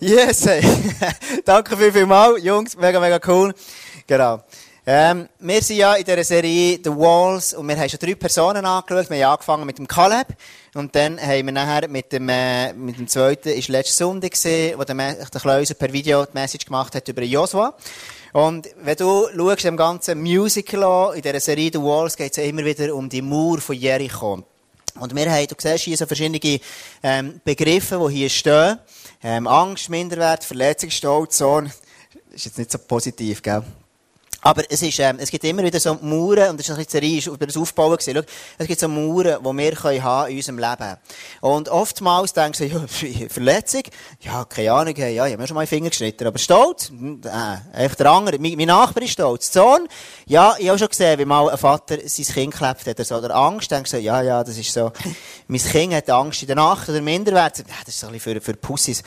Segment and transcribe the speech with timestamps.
[0.00, 0.62] Yes, hey.
[1.44, 2.76] Danke viel, viel mal, Jungs.
[2.76, 3.52] Mega, mega cool.
[4.06, 4.44] Genau.
[4.86, 8.64] Ähm, wir sind ja in dieser Serie The Walls und wir haben schon drei Personen
[8.64, 9.10] angeschaut.
[9.10, 10.28] Wir haben angefangen mit dem Caleb
[10.74, 14.78] und dann haben wir nachher mit dem, äh, mit dem zweiten, ist letzte Sonntag gesehen,
[14.78, 17.74] wo der, der Kleuser per Video die Message gemacht hat über Joshua.
[18.32, 22.44] Und wenn du schaust, im ganzen Musical in dieser Serie The Walls geht es ja
[22.44, 24.44] immer wieder um die Mauer von Jericho.
[25.00, 26.60] Und wir haben, du siehst hier so verschiedene
[27.02, 28.78] ähm, Begriffe, die hier stehen.
[29.22, 31.72] Ähm, Angst, Minderwert, Verletzung, Stolz, Zorn.
[32.30, 33.64] Ist jetzt nicht so positiv, gell?
[34.40, 37.02] Aber es, ist, ähm, es gibt immer wieder so Mauern, und das ist ein bisschen
[37.02, 38.14] Serie, über das Aufbauen gewesen.
[38.16, 40.96] Schau, es gibt so Mauern, die wir können haben in unserem Leben.
[41.40, 43.82] Und oftmals denkst du, ja, Verletzung?
[44.20, 46.26] Ja, keine Ahnung, ja, ich habe mir schon mal den Finger geschnitten.
[46.26, 46.90] Aber Stolz?
[47.24, 48.38] Äh, einfach der andere.
[48.38, 49.52] Mein, mein Nachbar ist stolz.
[49.52, 49.88] Sohn?
[50.26, 52.98] Ja, ich habe schon gesehen, wie mal ein Vater sein Kind geklebt hat.
[52.98, 54.92] Also, oder Angst, denkst du, ja, ja, das ist so.
[55.48, 57.58] mein Kind hat Angst in der Nacht oder Minderwert.
[57.58, 59.02] Ja, das ist so ein bisschen für, für Pussys.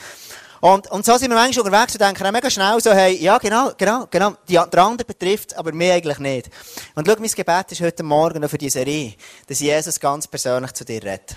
[0.61, 3.71] Und, und so sind wir manchmal unterwegs und denken mega schnell so, hey, ja, genau,
[3.75, 6.51] genau, genau, die, der andere betrifft, aber mir eigentlich nicht.
[6.93, 9.15] Und schau, mein Gebet ist heute Morgen noch für diese Serie,
[9.47, 11.35] dass Jesus ganz persönlich zu dir redet.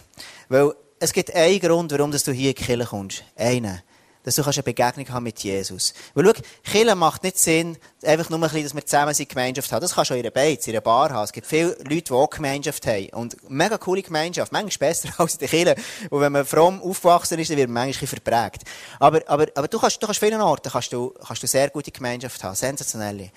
[0.50, 3.24] Weil es gibt einen Grund, warum du hier in die Kirche kommst.
[3.34, 3.80] Einen
[4.24, 5.94] dass du eine Begegnung haben mit Jesus.
[6.14, 9.70] Weil schau, Kirche macht nicht Sinn, einfach nur ein bisschen, dass wir zusammen eine Gemeinschaft
[9.70, 9.80] haben.
[9.80, 11.24] Das kannst du auch in einer Beiz, in einer Bar haben.
[11.24, 13.08] Es gibt viele Leute, die auch Gemeinschaft haben.
[13.10, 14.50] Und mega coole Gemeinschaft.
[14.50, 15.76] Manchmal besser als in der Kirche.
[16.10, 18.62] Und wenn man fromm aufgewachsen ist, dann wird man manchmal verprägt.
[18.98, 21.90] Aber, aber, aber du kannst, du kannst vielen Orten kannst du, kannst du sehr gute
[21.90, 22.56] Gemeinschaft haben.
[22.56, 23.30] Sensationelle.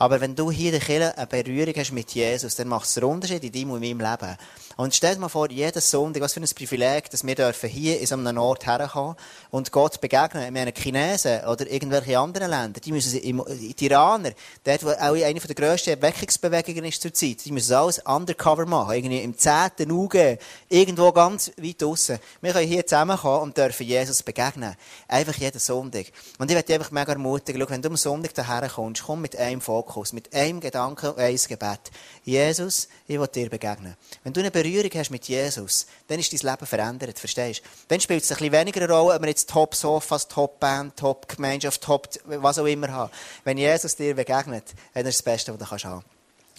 [0.00, 3.04] Aber wenn du hier in der eine Berührung hast mit Jesus, dann macht es einen
[3.04, 4.36] Unterschied in deinem und meinem Leben.
[4.78, 8.00] Und stell dir mal vor, jeden Sonntag, was für ein Privileg, dass wir dürfen hier
[8.00, 9.14] in so einem Ort herkommen
[9.50, 10.44] und Gott begegnen.
[10.44, 14.30] Ich meine, Chinesen oder irgendwelche anderen Länder, die müssen, die Iraner,
[14.64, 18.94] dort, wo auch eine der grössten Erweckungsbewegungen ist zur Zeit, die müssen alles undercover machen.
[18.94, 20.38] Irgendwie im zehnten Auge,
[20.70, 22.18] irgendwo ganz weit draussen.
[22.40, 24.76] Wir können hier zusammenkommen und dürfen Jesus begegnen.
[25.08, 26.06] Einfach jeden Sonntag.
[26.38, 29.20] Und ich werde dich einfach mega ermutigen, schau, wenn du am Sonntag daher kommst, komm
[29.20, 31.80] mit einem Fokus, mit einem Gedanken und einem Gebet.
[32.24, 33.96] Jesus, ich will dir begegnen.
[34.24, 37.68] Wenn du eine Berührung hast mit Jesus, dann ist dein Leben verändert, verstehst du?
[37.88, 42.08] Dann spielt es ein bisschen weniger eine Rolle, ob wir jetzt Top-Sofas, Top-Band, Top-Gemeinschaft, Top,
[42.24, 43.10] was auch immer haben.
[43.44, 44.64] Wenn Jesus dir begegnet,
[44.94, 46.06] dann ist das Beste, was du haben kannst.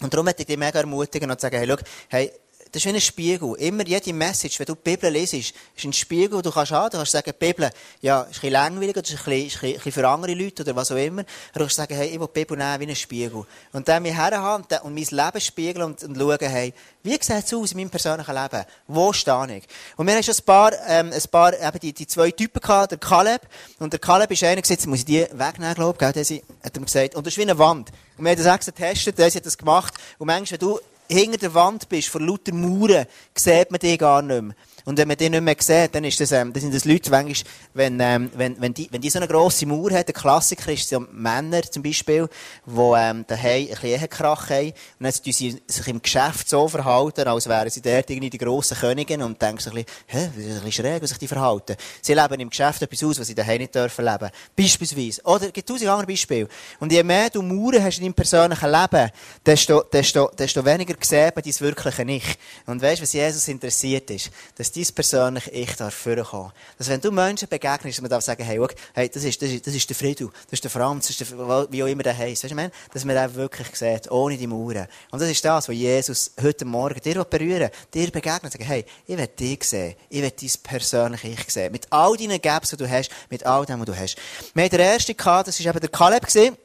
[0.02, 1.76] Und darum möchte ich dich mega ermutigen und sagen, hey, schau,
[2.08, 2.32] hey,
[2.72, 3.54] das ist wie ein Spiegel.
[3.56, 6.96] Immer jede Message, wenn du die Bibel lesest, ist ein Spiegel, du kannst haben, du
[6.96, 9.72] kannst sagen, die Bibel, ja, ist ein bisschen langweilig, oder ist ein bisschen, ist ein
[9.74, 11.22] bisschen für andere Leute, oder was auch immer.
[11.22, 13.44] Du kannst sagen, hey, ich will die Bibel nehmen wie ein Spiegel.
[13.72, 16.72] Und dann mich herhaben und mein Leben spiegeln und, und schauen, hey,
[17.02, 18.64] wie sieht es aus in meinem persönlichen Leben?
[18.86, 19.64] Wo stehe ich?
[19.96, 22.92] Und wir haben schon ein paar, ähm, ein paar, eben die, die zwei Typen gehabt,
[22.92, 23.42] der Caleb.
[23.80, 26.76] Und der Caleb ist einer gesagt, muss ich die wegnehmen, glaube ich, gell, der hat
[26.76, 27.16] ihm gesagt.
[27.16, 27.90] Und das ist wie eine Wand.
[28.16, 29.94] Und wir haben das extra getestet, der hat das gemacht.
[30.18, 30.80] Und manchmal, wenn du
[31.12, 34.54] hinter der Wand bist, vor lauter Mauern, sieht man dich gar nicht mehr.
[34.84, 37.10] Und wenn man die nicht mehr sieht, dann ist das, ähm, das sind das Leute,
[37.10, 40.72] manchmal, wenn, ähm, wenn, wenn, die, wenn die so eine grosse Mauer haben, der Klassiker
[40.72, 42.28] ist so Männer zum Beispiel,
[42.66, 47.26] die ähm, daheim ein bisschen Ehekrach haben, und dann sie sich im Geschäft so verhalten,
[47.26, 50.44] als wären sie dort irgendwie die grossen Königin und denken sich ein bisschen, hä, das
[50.44, 51.76] ist ein bisschen schräg, wie sich die verhalten.
[52.00, 54.30] Sie leben im Geschäft etwas aus, was sie daheim nicht dürfen leben.
[54.56, 55.22] Beispielsweise.
[55.24, 56.48] Oder, es gibt tausend andere Beispiele.
[56.80, 59.10] Und je mehr du Mauern hast in deinem persönlichen Leben,
[59.44, 62.38] desto, desto, desto weniger sieht man dein wirkliche Ich.
[62.66, 64.30] Und weißt du, was Jesus interessiert ist?
[64.56, 66.52] Dass dein persönlich Ich darf vorkommen.
[66.78, 69.66] Dass wenn du Menschen begegnest, man darf sagen, hey, look, hey, das ist, das ist,
[69.66, 72.16] das ist der Friedel, das ist der Franz, das ist der, wie auch immer der
[72.16, 72.44] heisst.
[72.44, 74.86] Weißt du, ich dass man den wirklich sieht, ohne die Mauern.
[75.10, 79.16] Und das ist das, was Jesus heute Morgen dir berühren dir begegnet, sagen, hey, ich
[79.16, 81.72] will dich sehen, ich will dein persönliche Ich sehen.
[81.72, 84.16] Mit all deinen Gaps, die du hast, mit all dem, was du hast.
[84.54, 86.56] Wir haben den ersten gehabt, das war eben der Caleb gesehen.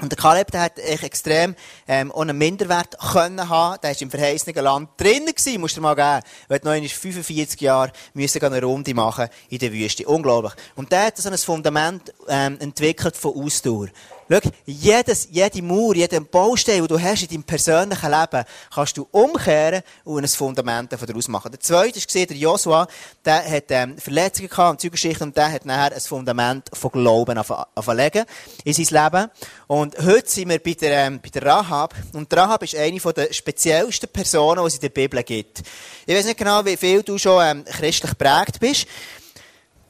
[0.00, 1.54] Und der Kaleb, der hat echt extrem,
[1.86, 3.80] ähm, ohne Minderwert können haben.
[3.82, 6.26] Der ist im verheißenen Land drinnen gewesen, musst du dir mal geben.
[6.48, 10.06] Er hat noch 45 Jahre müssen eine Runde machen in der Wüste.
[10.06, 10.54] Unglaublich.
[10.74, 13.88] Und der hat so ein Fundament, ähm, entwickelt von Ausdauer.
[14.32, 19.08] Schau, jedes, jede Mauer, jeden Baustein, den du hast in deinem persönlichen Leben, kannst du
[19.10, 21.50] umkehren und ein Fundament daraus machen.
[21.50, 22.86] Der zweite ist der Joshua,
[23.24, 27.38] der hat, ähm, Verletzungen gehabt und Zeuggeschichte und der hat nachher ein Fundament von Glauben
[27.74, 28.24] auflegen
[28.62, 29.30] in sein Leben.
[29.66, 31.94] Und heute sind wir bei der, ähm, bei der Rahab.
[32.12, 35.62] Und Rahab ist eine der speziellsten Personen, die es in der Bibel gibt.
[36.06, 38.86] Ich weiß nicht genau, wie viel du schon, ähm, christlich prägt bist.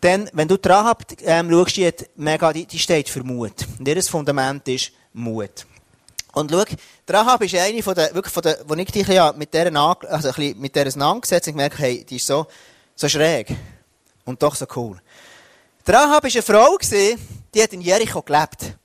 [0.03, 3.67] Denn, wenn du dran habt, ähm, schaust, die, mega, die, die steht für Mut.
[3.79, 5.67] Und ihr Fundament ist Mut.
[6.33, 6.65] Und schau,
[7.09, 10.29] Rahab ist eine von der, wirklich von der, wo ich dich ja mit der, also
[10.29, 12.47] ein bisschen mit der auseinandergesetzt und gemerkt, hey, die ist so,
[12.95, 13.49] so schräg.
[14.25, 15.01] Und doch so cool.
[15.87, 16.79] Rahab war eine Frau,
[17.53, 18.77] die hat in Jericho gelebt.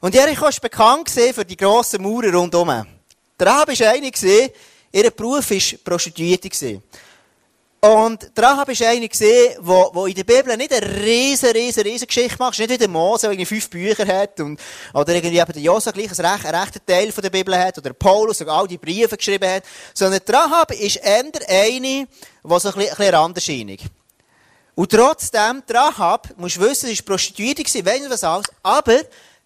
[0.00, 2.86] Und Jericho war bekannt für die grossen Mauern rundherum.
[3.40, 4.10] Rahab war eine,
[4.92, 6.82] ihr Beruf war Prostituierte.
[7.84, 12.06] Und Rahab ist eine gesehen, wo, wo in der Bibel nicht eine riesen, riesen, riesen
[12.06, 12.58] Geschichte macht.
[12.58, 14.58] Nicht wie der Mose, der irgendwie fünf Bücher hat und,
[14.94, 18.38] oder irgendwie eben der Josa gleich einen rechten Teil von der Bibel hat, oder Paulus,
[18.38, 19.64] der all die Briefe geschrieben hat.
[19.92, 22.06] Sondern Rahab ist eher eine, die
[22.42, 23.84] so ein bisschen, ein bisschen randerscheinig.
[24.74, 29.02] Und trotzdem, Rahab, musst du wissen, sie war Prostituierte, weiss nicht was alles, aber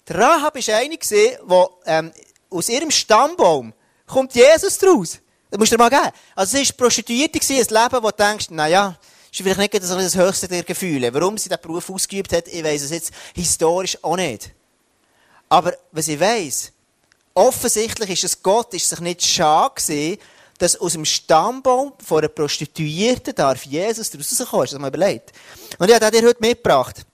[0.08, 2.12] Rahab ist eine gesehen, die, ähm,
[2.50, 3.74] aus ihrem Stammbaum
[4.06, 5.18] kommt Jesus draus.
[5.50, 6.12] Das musst du dir mal geben.
[6.34, 8.96] Also sie war Prostituierte, ein Leben, wo du denkst, naja,
[9.32, 11.12] ist vielleicht nicht das höchste der Gefühle.
[11.12, 14.50] Warum sie diesen Beruf ausgeübt hat, ich weiss es jetzt historisch auch nicht.
[15.48, 16.72] Aber was ich weiss,
[17.34, 20.18] offensichtlich ist es Gott, ist sich nicht schade gewesen,
[20.58, 24.62] dass aus dem Stammbaum von einer Prostituierten darf Jesus daraus rauskommen.
[24.62, 25.32] Hast du das mal überlegt?
[25.78, 27.06] Und ich habe dir heute mitgebracht.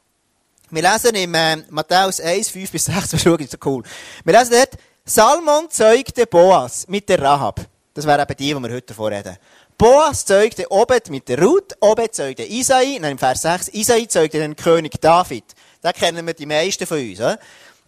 [0.70, 3.82] Wir lesen im äh, Matthäus 1, 5 bis 6, das ist so cool.
[4.24, 7.60] Wir lesen dort, Salmon zeugte Boas mit der Rahab.
[7.94, 9.36] Das wäre eben die, die wir heute davon reden.
[9.78, 14.38] Boas zeugte Obed mit der Ruth, Obed zeugte Isai, nein, im Vers 6, Isai zeugte
[14.38, 15.44] den König David.
[15.80, 17.20] Da kennen wir die meisten von uns.
[17.20, 17.38] Oder?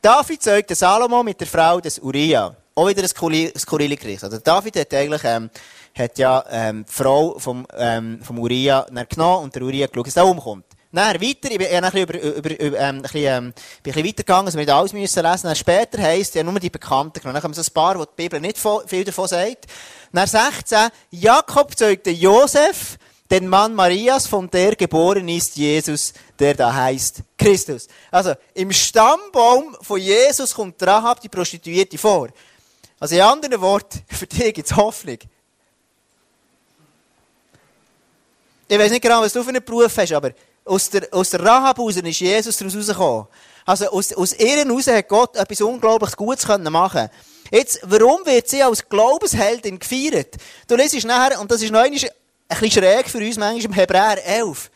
[0.00, 2.55] David zeugte Salomo mit der Frau des Uriah.
[2.75, 3.08] Auch wieder ein
[3.58, 4.23] skurrile Gericht.
[4.23, 5.50] Also David hat eigentlich, ähm,
[5.97, 10.17] hat ja, ähm, die Frau vom, ähm, vom Uriah genommen und der Uriah geschaut, dass
[10.17, 10.66] er umkommt.
[10.93, 14.05] Dann weiter, ich bin ein bisschen, über, über, über, ähm, ein bisschen, ähm, ein bisschen
[14.06, 15.43] weitergegangen, also wir nicht alles müssen lesen.
[15.43, 17.35] Dann später heisst, ja nur die Bekannten genommen.
[17.35, 19.67] Dann kommen so ein paar, wo die Bibel nicht viel davon sagt.
[20.12, 22.99] Dann 16, Jakob zeugte Josef,
[23.31, 27.89] den Mann Marias, von der geboren ist Jesus, der da heißt Christus.
[28.11, 32.29] Also, im Stammbaum von Jesus kommt Rahab, die Prostituierte, vor.
[33.00, 35.19] Also, in anderen Worten, für dich gibt es Hoffnung.
[38.69, 40.32] Ich weiß nicht genau, was du für einen Beruf hast, aber
[40.67, 43.27] aus der, aus der Rahab raus ist Jesus daraus rausgekommen.
[43.65, 47.09] Also aus, aus ihr heraus hat Gott etwas unglaublich Gutes machen
[47.51, 50.35] Jetzt, warum wird sie als Glaubensheldin gefeiert?
[50.67, 54.27] Du liest nachher, und das ist noch ein bisschen schräg für uns manchmal im Hebräer
[54.27, 54.71] 11,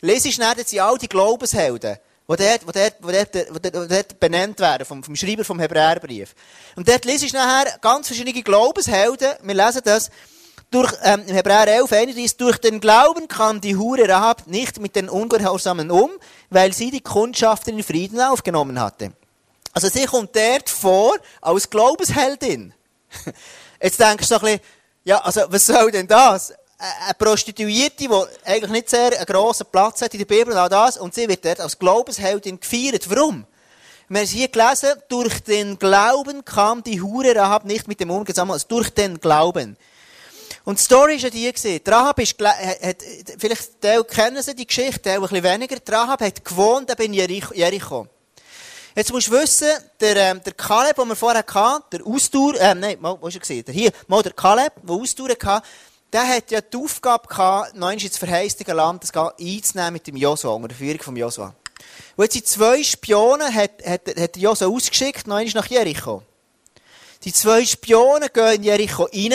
[0.00, 1.96] liest nachher, dass sie all die Glaubenshelden,
[2.28, 6.34] die dort, die dort, die dort, die dort benannt werden, vom, vom Schreiber vom Hebräerbrief.
[6.76, 10.10] Und dort liest du nachher ganz verschiedene Glaubenshelden, wir lesen das,
[10.72, 15.08] durch, ähm, Hebräer 11, 31, durch den Glauben kam die Hure Rahab nicht mit den
[15.08, 16.10] Ungehorsamen um,
[16.50, 19.12] weil sie die Kundschaft in Frieden aufgenommen hatte.
[19.72, 22.74] Also sie kommt dort vor als Glaubensheldin.
[23.82, 24.60] Jetzt denkst du so ein bisschen,
[25.04, 26.52] ja, also was soll denn das?
[26.78, 28.10] Eine Prostituierte, die
[28.44, 31.28] eigentlich nicht sehr einen grossen Platz hat in der Bibel und all das, und sie
[31.28, 33.08] wird dort als Glaubensheldin gefeiert.
[33.08, 33.46] Warum?
[34.08, 38.10] Wir haben es hier gelesen, durch den Glauben kam die Hure Rahab nicht mit dem
[38.10, 39.76] Ungesammeln, also durch den Glauben.
[40.64, 42.96] Und die Story war ja die, die Rahab ist, hat,
[43.38, 45.76] vielleicht, die kennen sie die Geschichte, die ein bisschen weniger.
[45.76, 48.06] Die Rahab hat gewohnt in Jericho.
[48.94, 49.70] Jetzt musst du wissen,
[50.00, 53.40] der, ähm, der Kaleb, den wir vorher hatten, der Ausdauer, ähm, nein, wo ist er
[53.40, 53.64] gesehen?
[53.68, 55.66] Hier, mal der Kaleb, der Ausdauer hatte,
[56.12, 60.68] der hat ja die Aufgabe gehabt, noch ins verheißte Land einzunehmen mit dem Josua, unter
[60.68, 61.54] der Führung vom Josua.
[62.16, 66.22] Und jetzt die zwei Spionen hat, hat, hat Josua ausgeschickt, noch nach Jericho.
[67.24, 69.32] Die zwei Spionen gehen in Jericho rein,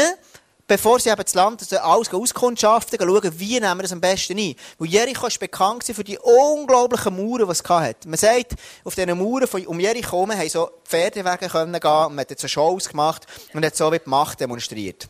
[0.67, 4.37] bevor sie eben das Land also alles auskundschaften, schauen, wie nehmen wir das am besten
[4.37, 4.55] ein.
[4.77, 8.07] Weil Jericho ist bekannt für die unglaublichen Mauern, die es hatte.
[8.07, 12.39] Man sagt, auf diesen Mauern um Jericho herum haben so Pferdewege gehen, und man hat
[12.39, 15.07] so Shows gemacht und hat so wie die Macht demonstriert.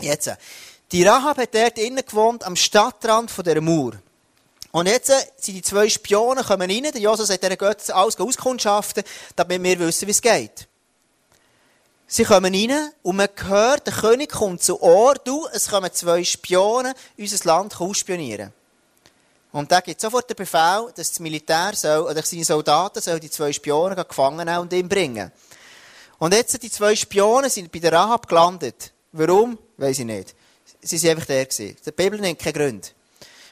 [0.00, 0.30] Jetzt,
[0.90, 3.92] die Rahab hat dort innen gewohnt, am Stadtrand von dieser Mauer.
[4.72, 9.04] Und jetzt sind die zwei Spionen kommen rein, der Josef sagt, der geht alles auskundschaften,
[9.36, 10.66] damit wir wissen, wie es geht.
[12.16, 16.22] Sie kommen rein und man hört, der König kommt zu Ohr, du, es kommen zwei
[16.22, 18.52] Spionen unser Land ausspionieren.
[19.50, 23.30] Und da gibt sofort den Befehl, dass das Militär soll, oder seine Soldaten soll die
[23.30, 25.32] zwei Spionen gefangen nehmen und ihn bringen.
[26.20, 28.92] Und jetzt sind die zwei Spionen sind bei der Rahab gelandet.
[29.10, 29.58] Warum?
[29.76, 30.36] Weiß ich nicht.
[30.82, 31.76] Sie sind einfach der gewesen.
[31.84, 32.94] Die Bibel nennt keinen Grund.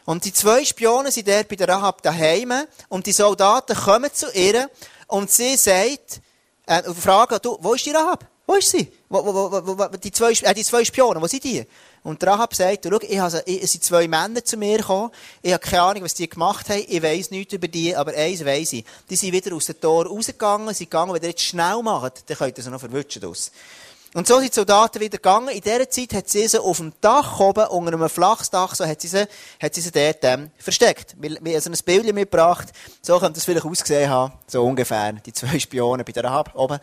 [0.05, 2.53] Und die zwei Spionen sind dort bei der Rahab daheim
[2.89, 4.71] und die Soldaten kommen zu ihr
[5.09, 6.21] und sie sagt,
[6.67, 8.29] äh, fragen, du, wo ist die Rahab?
[8.53, 8.87] Wo ist sie?
[9.09, 11.65] Wo, wo, wo, die, zwei, äh, die zwei Spionen, wo sind die?
[12.03, 15.55] Und Rahab sagt, schau, ich habe, ich, es sind zwei Männer zu mir gekommen, ich
[15.55, 18.75] habe keine Ahnung, was die gemacht haben, ich weiss nichts über die, aber eins weiss
[18.75, 18.85] ich.
[19.09, 22.37] Die sind wieder aus dem Tor rausgegangen, sind gegangen, wenn ihr jetzt schnell macht, dann
[22.37, 23.23] könnt ihr sie noch verwutschen.
[23.25, 25.49] Und so sind die Soldaten wieder gegangen.
[25.49, 29.01] In dieser Zeit hat sie sie auf dem Dach oben, unter einem Flachsdach, so hat
[29.01, 29.27] sie sie,
[29.63, 31.17] hat sie sie dort ähm, versteckt.
[31.19, 32.69] Wir, wir haben so ein Bild mitgebracht,
[33.01, 36.79] so könnte es vielleicht ausgesehen haben, so ungefähr, die zwei Spionen bei der Rahab oben.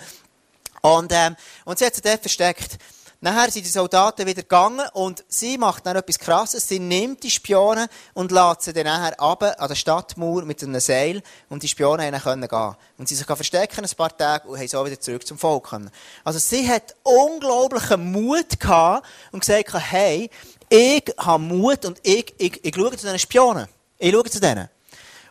[0.81, 2.77] Und, ähm, und sie hat sie dort versteckt.
[3.21, 6.65] Nachher sind die Soldaten wieder gegangen und sie macht dann etwas Krasses.
[6.65, 10.79] Sie nimmt die Spionen und lässt sie dann nachher runter an der Stadtmauer mit einem
[10.79, 12.75] Seil und die Spionen können gehen.
[12.97, 15.91] Und sie sich verstecken ein paar Tage und haben so wieder zurück zum Volk können.
[16.23, 20.29] Also sie hat unglaublichen Mut gehabt und gesagt, hey,
[20.69, 23.67] ich habe Mut und ich, ich, ich schaue zu diesen Spionen.
[23.97, 24.69] Ich schaue zu denen.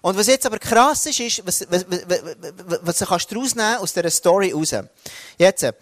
[0.01, 2.21] Und was jetzt aber krass ist, ist, was, was, was,
[2.67, 4.75] was, was kannst du rausnehmen aus dieser Story raus?
[5.37, 5.73] Jetzt, die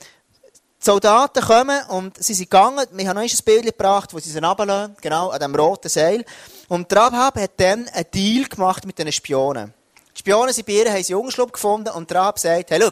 [0.79, 2.87] Soldaten kommen und sie sind gegangen.
[2.93, 6.25] Wir haben noch ein Bild gebracht, wo sie sie runterlassen, genau, an diesem roten Seil.
[6.69, 9.73] Und Rahab hat dann einen Deal gemacht mit den Spionen.
[10.15, 12.91] Die Spionen sind bei ihr, haben sie Jungschlupf gefunden und Rahab sagt, hey, schau,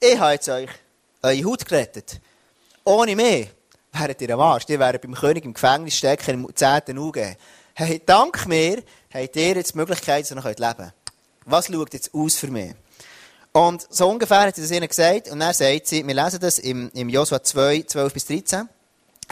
[0.00, 0.68] ich habe jetzt euch
[1.22, 2.20] eure Haut gerettet.
[2.84, 3.48] Ohne mich
[3.92, 4.66] wäret ihr am Arsch.
[4.66, 6.98] Die wären beim König im Gefängnis stecken, im 10.
[6.98, 7.36] Auge.
[7.74, 8.82] Hey, dank mir
[9.14, 10.92] habt ihr jetzt die Möglichkeit, dass ihr noch leben könnt.
[11.46, 12.74] Was schaut jetzt aus für mich?
[13.52, 15.28] Und so ungefähr hat sie das ihnen gesagt.
[15.28, 18.68] Und dann sagt sie, wir lesen das im, im Josua 2, 12 bis 13.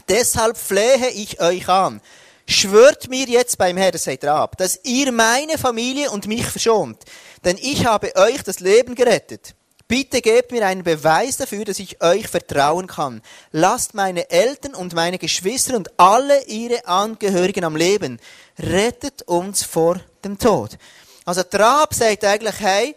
[0.09, 2.01] Deshalb flehe ich euch an.
[2.47, 7.03] Schwört mir jetzt beim Herrn, das sagt Rab, dass ihr meine Familie und mich verschont.
[7.45, 9.55] Denn ich habe euch das Leben gerettet.
[9.89, 13.21] Bitte gebt mir einen Beweis dafür, dass ich euch vertrauen kann.
[13.51, 18.19] Lasst meine Eltern und meine Geschwister und alle ihre Angehörigen am Leben.
[18.59, 20.77] Rettet uns vor dem Tod.
[21.25, 22.95] Also Trab sagt eigentlich, hey,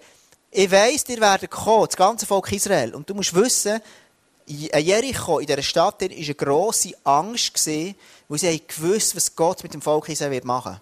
[0.51, 2.95] ich weiss, ihr werdet kommen, das ganze Volk Israel.
[2.95, 3.81] Und du musst wissen,
[4.47, 7.95] Jericho, in dieser Stadt, war eine grosse Angst, gewesen,
[8.27, 10.81] weil sie gewusst was Gott mit dem Volk Israel machen wird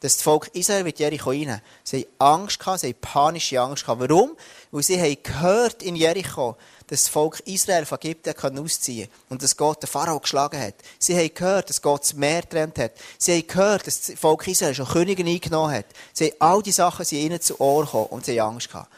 [0.00, 1.60] dass das Volk Israel wird Jericho rein.
[1.84, 4.00] Sie haben Angst gehabt, sie haben panische Angst gehabt.
[4.00, 4.36] Warum?
[4.70, 6.56] Weil sie haben gehört in Jericho,
[6.90, 10.74] das Volk Israel von Ägypten ausziehen kann und dass Gott den Pharao geschlagen hat.
[10.98, 12.92] Sie haben gehört, dass Gott das Meer getrennt hat.
[13.16, 15.86] Sie haben gehört, dass das Volk Israel schon Könige eingenommen hat.
[16.12, 18.90] Sie haben all diese Sachen sind ihnen zu Ohr gekommen und sie haben Angst gehabt.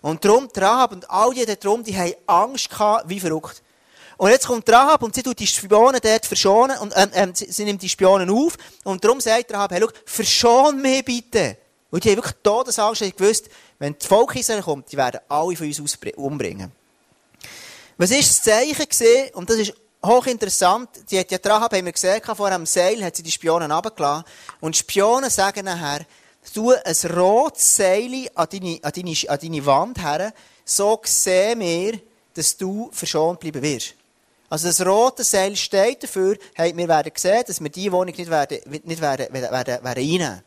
[0.00, 3.62] Und darum, Rahab und all die darum, die haben Angst gehabt, wie verrückt.
[4.16, 7.50] Und jetzt kommt Rahab und sie tut die Spionen dort verschonen und ähm, ähm, sie,
[7.50, 11.56] sie, nimmt die Spionen auf und darum sagt Rahab, hey, schau, verschon mich bitte.
[11.90, 15.56] Und die haben wirklich Todesangst, die gewusst, wenn das Volk Israel kommt, die werden alle
[15.56, 16.79] von uns umbringen.
[18.00, 19.28] Was ist das Zeichen gesehen?
[19.34, 20.88] Und das ist hochinteressant.
[21.10, 24.24] Die hat ja Rahab, haben wir gesehen, vor einem Seil hat sie die Spionen runtergelassen.
[24.60, 26.06] Und Spionen sagen nachher,
[26.54, 30.32] tu ein rotes Seil an deine, an deine, an deine Wand her,
[30.64, 32.00] so sehen wir,
[32.32, 33.94] dass du verschont bleiben wirst.
[34.48, 38.30] Also das rote Seil steht dafür, hey, wir werden sehen, dass wir diese Wohnung nicht
[38.30, 40.42] werden, nicht werden, werden, werden, werden einnehmen.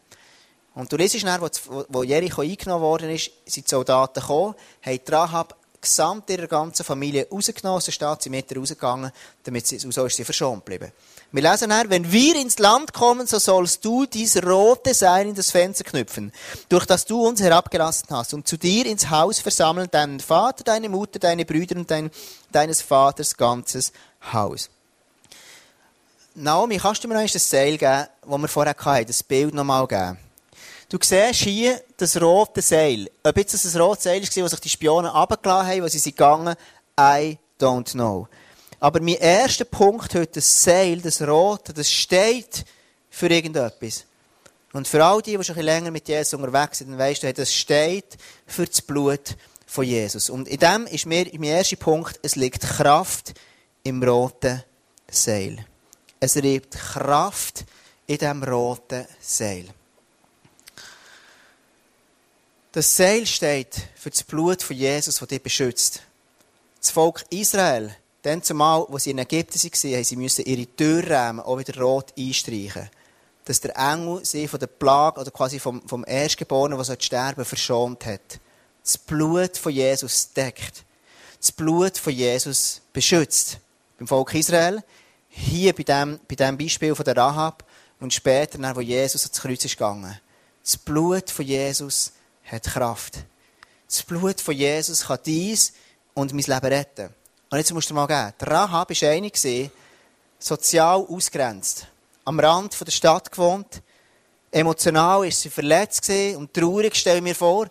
[0.73, 4.99] Und du liest dann, wo, wo Jericho eingenommen worden ist, sind die Soldaten gekommen, haben
[5.07, 9.11] Rahab gesamt ihrer ganzen Familie rausgenommen aus der Stadt, sind mit rausgegangen,
[9.43, 10.91] damit sie, so ist sie verschont geblieben.
[11.31, 15.35] Wir lesen her, wenn wir ins Land kommen, so sollst du dies rote Seil in
[15.35, 16.31] das Fenster knüpfen,
[16.69, 20.89] durch das du uns herabgelassen hast, und zu dir ins Haus versammeln deinen Vater, deine
[20.89, 22.11] Mutter, deine Brüder und dein,
[22.51, 23.91] deines Vaters ganzes
[24.31, 24.69] Haus.
[26.35, 29.87] Naomi, kannst du mir noch das Seil geben, das wir vorher hatten, das Bild nochmal
[29.87, 30.17] geben?
[30.93, 33.09] Du siehst hier das rote Seil.
[33.23, 35.97] Ob jetzt das ein rotes Seil war, wo sich die Spionen runtergelassen haben, wo sie
[35.97, 36.55] sind gegangen,
[36.99, 38.27] I don't know.
[38.79, 42.63] Aber mein erster Punkt heute, das Seil, das Rote, das steht
[43.09, 44.05] für irgendetwas.
[44.71, 47.33] Und für all die, die schon ein länger mit Jesus unterwegs sind, dann weisst du,
[47.33, 49.35] das steht für das Blut
[49.65, 50.29] von Jesus.
[50.29, 53.33] Und in dem ist mir mein erster Punkt, es liegt Kraft
[53.81, 54.61] im roten
[55.09, 55.65] Seil.
[56.19, 57.65] Es liegt Kraft
[58.05, 59.65] in dem roten Seil.
[62.73, 66.01] Das Seil steht für das Blut von Jesus, das dich beschützt.
[66.81, 71.45] Das Volk Israel dann zumal, wo sie in Ägypten waren, haben sie müssen ihre Türrahmen
[71.45, 72.89] auch wieder rot einstreichen.
[73.45, 78.07] Dass der Engel sie von der Plage oder quasi vom, vom Erstgeborenen, der sterben verschont
[78.07, 78.39] hat.
[78.83, 80.83] Das Blut von Jesus deckt.
[81.39, 83.59] Das Blut von Jesus beschützt.
[83.99, 84.83] Beim Volk Israel,
[85.29, 87.63] hier bei dem, bei dem Beispiel von der Rahab
[87.99, 90.19] und später, wo Jesus ans Kreuz ist gegangen.
[90.63, 92.13] Das Blut von Jesus
[92.45, 93.19] hat Kraft.
[93.87, 95.73] Das Blut von Jesus kann dies
[96.13, 97.09] und mein Leben retten.
[97.49, 98.33] Und jetzt musst du mal geben.
[98.39, 99.31] Der Rahab war eine,
[100.39, 101.87] sozial ausgrenzt.
[102.25, 103.81] Am Rand der Stadt gewohnt.
[104.51, 107.67] Emotional war sie verletzt und traurig, stelle ich mir vor.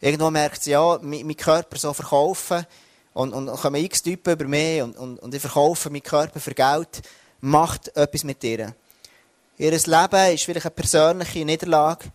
[0.00, 2.66] Irgendwo merkt sie, ja, mein Körper so verkaufen.
[3.14, 6.52] Und, und kommen x Typen über mich und, und, und ich verkaufe meinen Körper für
[6.52, 7.02] Geld.
[7.40, 8.74] Macht etwas mit ihr.
[9.56, 12.12] Ihr Leben ist vielleicht eine persönliche Niederlage.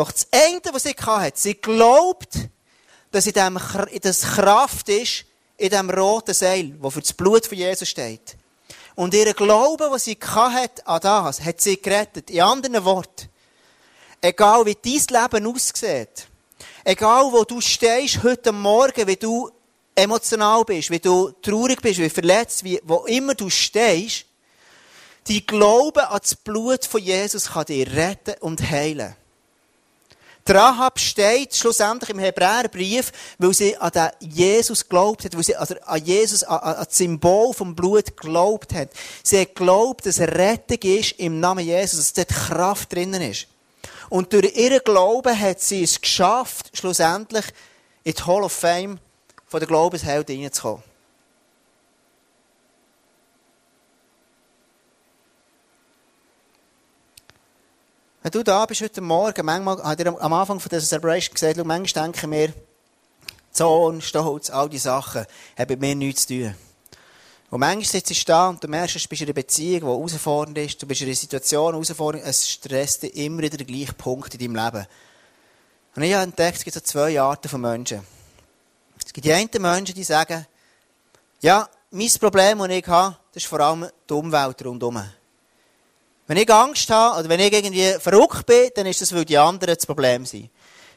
[0.00, 2.48] Doch das eine, was sie hatte, sie glaubt,
[3.10, 3.60] dass in dem,
[4.00, 5.26] das Kraft ist,
[5.58, 8.34] in diesem roten Seil, wo für das Blut von Jesus steht.
[8.94, 12.30] Und ihr Glaube, was sie hatte an das, hat sie gerettet.
[12.30, 13.28] In anderen Worten,
[14.22, 16.28] egal wie dein Leben aussieht,
[16.82, 19.50] egal wo du stehst heute Morgen, wie du
[19.94, 24.24] emotional bist, wie du traurig bist, wie verletzt, wie, wo immer du stehst,
[25.28, 29.14] die Glaube an das Blut von Jesus kann dich retten und heilen.
[30.48, 35.54] Die Rahab steht schlussendlich im Hebräerbrief, weil sie an den Jesus geglaubt hat, weil sie
[35.54, 38.90] also an Jesus, an, an das Symbol vom Blut geglaubt hat.
[39.22, 43.46] Sie hat geglaubt, dass Rettung ist im Namen Jesus, dass dort Kraft drinnen ist.
[44.08, 47.44] Und durch ihren Glauben hat sie es geschafft, schlussendlich
[48.02, 48.98] in die Hall of Fame
[49.46, 50.89] von der Glaubenshelden reinzukommen.
[58.22, 61.56] Wenn du da bist heute Morgen, manchmal, hat er am Anfang von dieser Celebration gesagt,
[61.56, 62.52] schau, manchmal denken wir,
[63.50, 65.24] Zorn, Stolz, all diese Sachen
[65.56, 66.54] haben mit mir nichts zu tun.
[67.48, 70.58] Und manchmal sitzt du da und du merkst, du bist in einer Beziehung, die herausfordernd
[70.58, 74.34] ist, du bist in einer Situation herausfordernd, es stresst dich immer wieder der gleiche Punkt
[74.34, 74.86] in deinem Leben.
[75.96, 78.02] Und ich habe entdeckt, es gibt so zwei Arten von Menschen.
[79.02, 80.46] Es gibt die einen Menschen, die sagen,
[81.40, 85.02] ja, mein Problem, das ich habe, das ist vor allem die Umwelt rundherum.
[86.30, 89.36] Wenn ich Angst habe oder wenn ich irgendwie verrückt bin, dann ist das, weil die
[89.36, 90.48] anderen das Problem sind.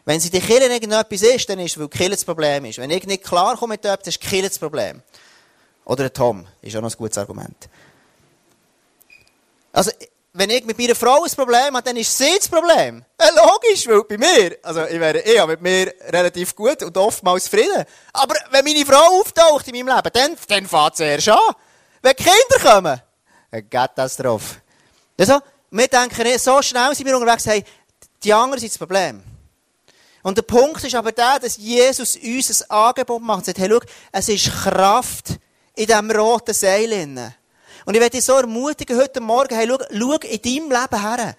[0.05, 2.77] Wenn sie die Kille irgendetwas ist, dann ist es, weil die Kille das Problem ist.
[2.77, 5.01] Wenn ich nicht klar komme mit etwas, ist die Kille das Problem.
[5.85, 7.67] Oder ein Tom, ist auch noch ein gutes Argument.
[9.71, 9.89] Also,
[10.33, 13.03] wenn ich mit meiner Frau ein Problem habe, dann ist sie das Problem.
[13.17, 17.45] Äh, logisch, weil bei mir, also ich wäre eh mit mir relativ gut und oftmals
[17.45, 17.85] zufrieden.
[18.13, 21.55] Aber wenn meine Frau auftaucht in meinem Leben, dann, dann fängt es erst an.
[22.03, 23.01] Wenn Kinder kommen,
[23.49, 24.57] dann geht das drauf.
[25.17, 25.39] Also,
[25.72, 27.63] wir denken so schnell sind wir unterwegs, hey,
[28.24, 29.24] die anderen sind das Problem.
[30.24, 33.70] Und der Punkt ist aber der, dass Jesus uns ein Angebot macht und sagt, hey,
[33.70, 33.79] schau,
[34.12, 35.39] es ist Kraft
[35.75, 37.34] in diesem roten Seil.
[37.86, 41.36] Und ich werde dich so ermutigen heute Morgen, hey, schau, schau in deinem Leben her.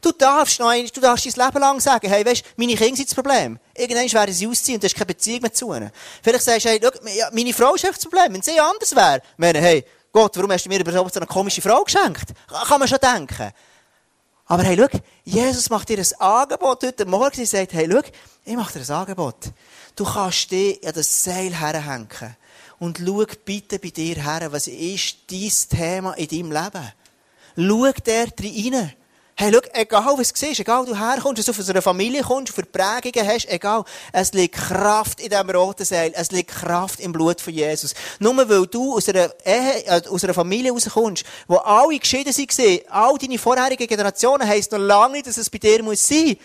[0.00, 3.08] Du darfst noch einmal, du darfst dein Leben lang sagen, hey, weißt, meine Kinder sind
[3.08, 3.58] das Problem.
[3.74, 5.90] Irgendwann werden sie ausziehen und du hast keine Beziehung mehr zu ihnen.
[6.22, 8.34] Vielleicht sagst du, hey, schau, meine Frau ist das Problem.
[8.34, 11.60] Wenn sie anders wäre, wäre, hey, Gott, warum hast du mir überhaupt so eine komische
[11.60, 12.32] Frau geschenkt?
[12.46, 13.50] Kann man schon denken.
[14.46, 17.34] Aber hey, schau, Jesus macht dir ein Angebot heute Morgen.
[17.34, 18.00] Sie sagt, hey, schau,
[18.44, 19.50] ich mache dir ein Angebot.
[19.96, 22.36] Du kannst dich an das Seil herhängen.
[22.78, 26.92] Und schau bitte bei dir her, was ist dein Thema in deinem Leben?
[27.56, 28.92] Schau dort rein.
[29.36, 32.54] Hey, schau, egal was du siehst, egal du herkommst, dass du aus einer Familie kommst,
[32.54, 37.10] für Prägungen hast, egal, es liegt Kraft in diesem roten Seil, es liegt Kraft im
[37.10, 37.94] Blut von Jesus.
[38.20, 42.80] Nur weil du aus einer, Ehe, äh, aus einer Familie rauskommst, wo alle geschieden waren,
[42.90, 46.36] all deine vorherigen Generationen, heisst noch lange nicht, dass es bei dir muss sein.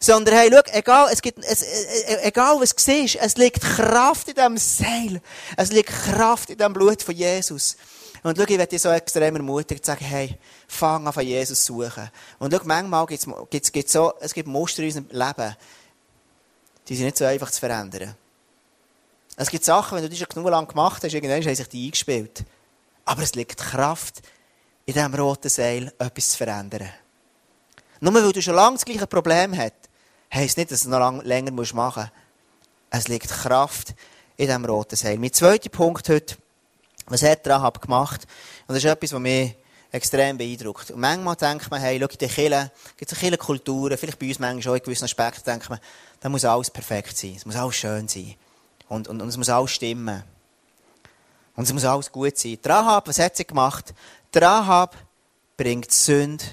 [0.00, 4.26] Sondern, hey, schau, egal, es gibt, es, äh, egal was du siehst, es liegt Kraft
[4.26, 5.20] in diesem Seil.
[5.58, 7.76] Es liegt Kraft in dem Blut von Jesus.
[8.22, 11.82] Und schau, ich werde dich so extrem ermutigen, zu sagen, hey, fang an Jesus zu
[11.82, 12.10] suchen.
[12.38, 15.56] Und schau, manchmal gibt es, gibt so, es gibt Muster in unserem Leben,
[16.88, 18.14] die sind nicht so einfach zu verändern.
[19.36, 21.86] Es gibt Sachen, wenn du die schon genug lang gemacht hast, irgendwann haben sich die
[21.86, 22.44] eingespielt.
[23.04, 24.20] Aber es liegt Kraft
[24.84, 26.88] in diesem roten Seil, etwas zu verändern.
[28.00, 29.74] Nur weil du schon lange das gleiche Problem hast,
[30.32, 32.12] heisst nicht, dass du es noch lang, länger machen musst.
[32.90, 33.94] Es liegt Kraft
[34.36, 35.18] in diesem roten Seil.
[35.18, 36.36] Mein zweiter Punkt heute,
[37.10, 38.26] was hat Rahab gemacht?
[38.66, 39.54] Und das ist etwas, was mich
[39.90, 40.90] extrem beeindruckt.
[40.90, 44.28] Und manchmal denkt man, hey, schau, in der Kirche gibt es viele Kulturen, vielleicht bei
[44.28, 45.78] uns manchmal auch in gewissen Aspekten, denkt man,
[46.20, 48.34] da muss alles perfekt sein, es muss alles schön sein.
[48.88, 50.22] Und, und, und es muss alles stimmen.
[51.56, 52.58] Und es muss alles gut sein.
[52.62, 53.92] Die Rahab, was hat sie gemacht?
[54.32, 54.96] Die Rahab
[55.56, 56.44] bringt Sünde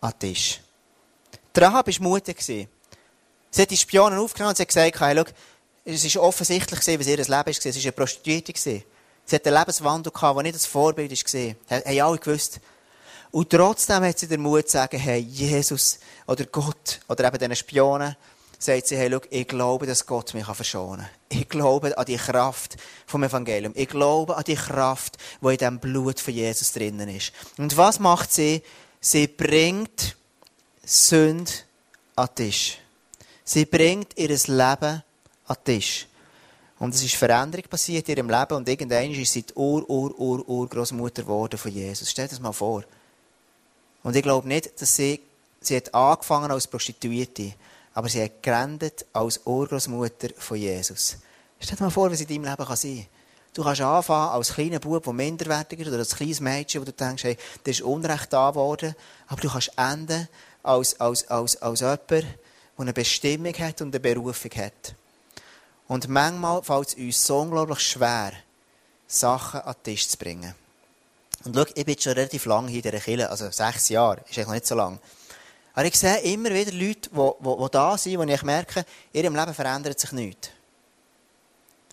[0.00, 0.60] an den Tisch.
[1.54, 2.40] Die Rahab war mutig.
[2.40, 2.68] Sie
[3.56, 5.32] hat die Spionen aufgenommen und sie hat gesagt, hey, schau,
[5.84, 7.44] es war offensichtlich, was ihr Leben war.
[7.52, 8.84] Sie war eine Prostituierte.
[9.26, 11.54] Sie hat einen Lebenswandel gehabt, der nicht das Vorbild war.
[11.70, 12.60] Haben alle gewusst.
[13.30, 17.56] Und trotzdem hat sie den Mut zu sagen, hey, Jesus oder Gott oder eben diesen
[17.56, 18.16] Spionen,
[18.58, 21.40] sagt sie, hey, schau, ich glaube, dass Gott mich verschonen kann.
[21.40, 23.72] Ich glaube an die Kraft vom Evangelium.
[23.74, 27.32] Ich glaube an die Kraft, die in dem Blut von Jesus drinnen ist.
[27.58, 28.62] Und was macht sie?
[29.00, 30.16] Sie bringt
[30.84, 31.50] Sünde
[32.16, 32.78] an den Tisch.
[33.44, 35.02] Sie bringt ihr Leben
[35.46, 36.06] an den Tisch.
[36.78, 40.18] Und es ist Veränderung passiert in ihrem Leben und irgendwann ist sie die Ur, Ur,
[40.18, 42.10] Ur, Ur Großmutter geworden von Jesus.
[42.10, 42.84] Stell dir das mal vor.
[44.02, 45.20] Und ich glaube nicht, dass sie,
[45.60, 47.54] sie hat angefangen als Prostituierte,
[47.94, 51.16] aber sie hat gerendet als Urgroßmutter von Jesus.
[51.60, 53.06] Stell dir mal vor, was in deinem Leben sein kann.
[53.54, 57.22] Du kannst anfangen als kleiner Bub, der ist, oder als kleines Mädchen, wo du denkst,
[57.22, 58.96] hey, das ist Unrecht da worden.
[59.28, 60.28] Aber du kannst enden
[60.64, 62.24] als, als, als, als jemand, der
[62.76, 64.96] eine Bestimmung hat und eine Berufung hat.
[65.88, 68.32] Und manchmal fällt es uns so unglaublich schwer,
[69.06, 70.54] Sachen an den Tisch zu bringen.
[71.44, 74.36] Und schau, ich bin schon relativ lange hier in dieser Kirche, also sechs Jahre, ist
[74.38, 74.98] eigentlich noch nicht so lang.
[75.74, 79.24] Aber ich sehe immer wieder Leute, die, die, die da sind, wo ich merke, in
[79.24, 80.50] ihrem Leben verändert sich nichts.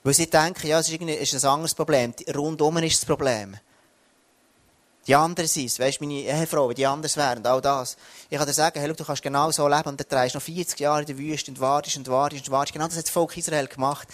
[0.04, 2.14] Weil sie denken, ja, es ist, ist ein anderes Problem.
[2.34, 3.58] Rundum ist das Problem.
[5.08, 5.80] Die anderen sind es.
[5.80, 7.98] Weißt du, meine Ehefrau, wenn die anders wären, all das.
[8.30, 10.44] Ich kann dir sagen, hey, du kannst genau so leben und dann drehst du noch
[10.44, 12.74] 40 Jahre in der Wüste und wartest und wartest und wartest.
[12.74, 14.08] Genau das hat das Volk Israel gemacht.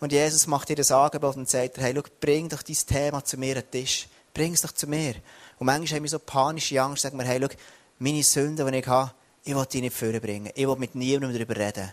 [0.00, 3.24] Und Jesus macht dir das Angebot und sagt dir, hey, schau, bring doch dein Thema
[3.24, 4.08] zu mir an den Tisch.
[4.34, 5.14] Bring es doch zu mir.
[5.58, 7.54] Und manchmal haben wir so panische Angst, sagen wir, hey, schau,
[8.00, 9.12] meine Sünden, die ich habe,
[9.44, 10.50] ich will die nicht vorbringen.
[10.56, 11.92] Ich will mit niemandem darüber reden.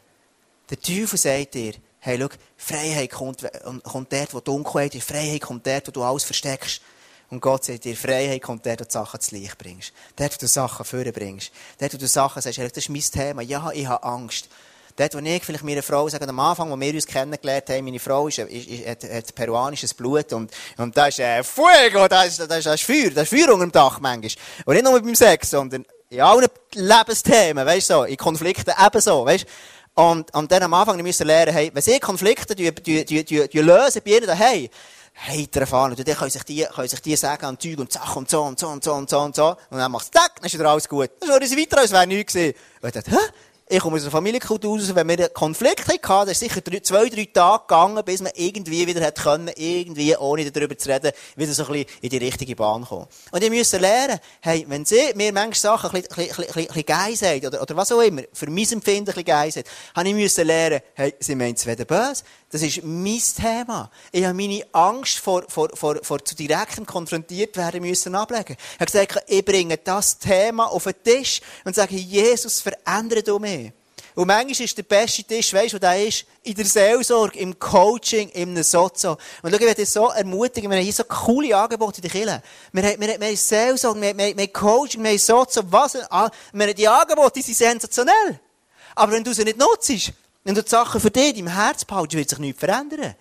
[0.71, 3.47] Der Teufel sagt dir, hey, schau, Freiheit kommt,
[3.83, 5.07] kommt dort, wo Dunkelheit ist.
[5.07, 6.81] Freiheit kommt dort, wo du alles versteckst.
[7.29, 9.93] Und Gott sagt dir, Freiheit kommt dort, wo du Sachen zu Licht bringst.
[10.15, 11.51] Dort, wo du Sachen vorbringst.
[11.77, 13.41] Dort, wo du Sachen sagst, hey, das ist mein Thema.
[13.41, 14.49] Ja, ich habe Angst.
[14.95, 17.99] Dort, wo ich vielleicht meiner Frau sage, am Anfang, wo wir uns kennengelernt haben, meine
[17.99, 22.23] Frau ist, ist, ist, hat, hat peruanisches Blut und, und da ist äh, Fuego, da
[22.23, 24.31] ist, da, ist, da ist Feuer, da ist Feuer unter dem Dach manchmal.
[24.65, 29.25] Und nicht nur beim Sex, sondern in allen Lebensthemen, weißt du, so, in Konflikten ebenso,
[29.25, 29.45] weißt
[29.93, 33.47] und, und dann am Anfang müssen lernen, hey, wenn sie Konflikte die, die, die, die,
[33.47, 34.69] die lösen bei ihnen daheim,
[35.27, 35.91] heiter erfahren.
[35.91, 38.41] Und dann können sich die, können sich die sagen an Zeug und Sachen und so
[38.43, 39.47] und so und so und so und so.
[39.69, 41.09] Und dann machst du zack, dann ist wieder alles gut.
[41.19, 42.55] Dann ist es weiter, als wäre nichts gewesen.
[42.81, 43.17] Und dachte, hä?
[43.71, 46.79] Ich komme aus einer Familienkultur raus, wenn wir einen Konflikt hatten, dann ist sicher drei,
[46.79, 51.11] zwei, drei Tage gegangen, bis man irgendwie wieder hat können, irgendwie, ohne darüber zu reden,
[51.35, 53.05] wieder so ein bisschen in die richtige Bahn kommen.
[53.31, 56.65] Und ich musste lernen, hey, wenn sie mir manchmal Sachen ein bisschen, ein bisschen, ein
[56.65, 59.69] bisschen geil sagt, oder, oder was auch immer, für mein Empfinden ein bisschen geil sagt,
[59.95, 63.91] habe ich müssen lernen, hey, sie meint es weder böse, das ist mein Thema.
[64.11, 68.57] Ich habe meine Angst vor, vor, vor, vor zu direktem konfrontiert werden müssen ablegen.
[68.57, 73.37] Ich habe gesagt, ich bringe das Thema auf den Tisch und sage, Jesus, verändere du
[73.37, 73.71] mich.
[74.15, 76.25] Und manchmal ist der beste Tisch, weißt du, wo der ist?
[76.43, 79.11] In der Seelsorge, im Coaching, im Sozo.
[79.43, 82.43] Und schau, ich werde so ermutigen, wir haben hier so coole Angebote in der Kirche.
[82.73, 85.61] Wir haben, wir haben, wir haben Seelsorge, wir haben, wir haben Coaching, wir haben Sozo,
[85.69, 88.39] was, wir haben die Angebote, die sind sensationell.
[88.95, 90.11] Aber wenn du sie nicht nutzt,
[90.49, 93.13] wenn du die Sachen für dich im Herz behältst, wird sich nichts verändern.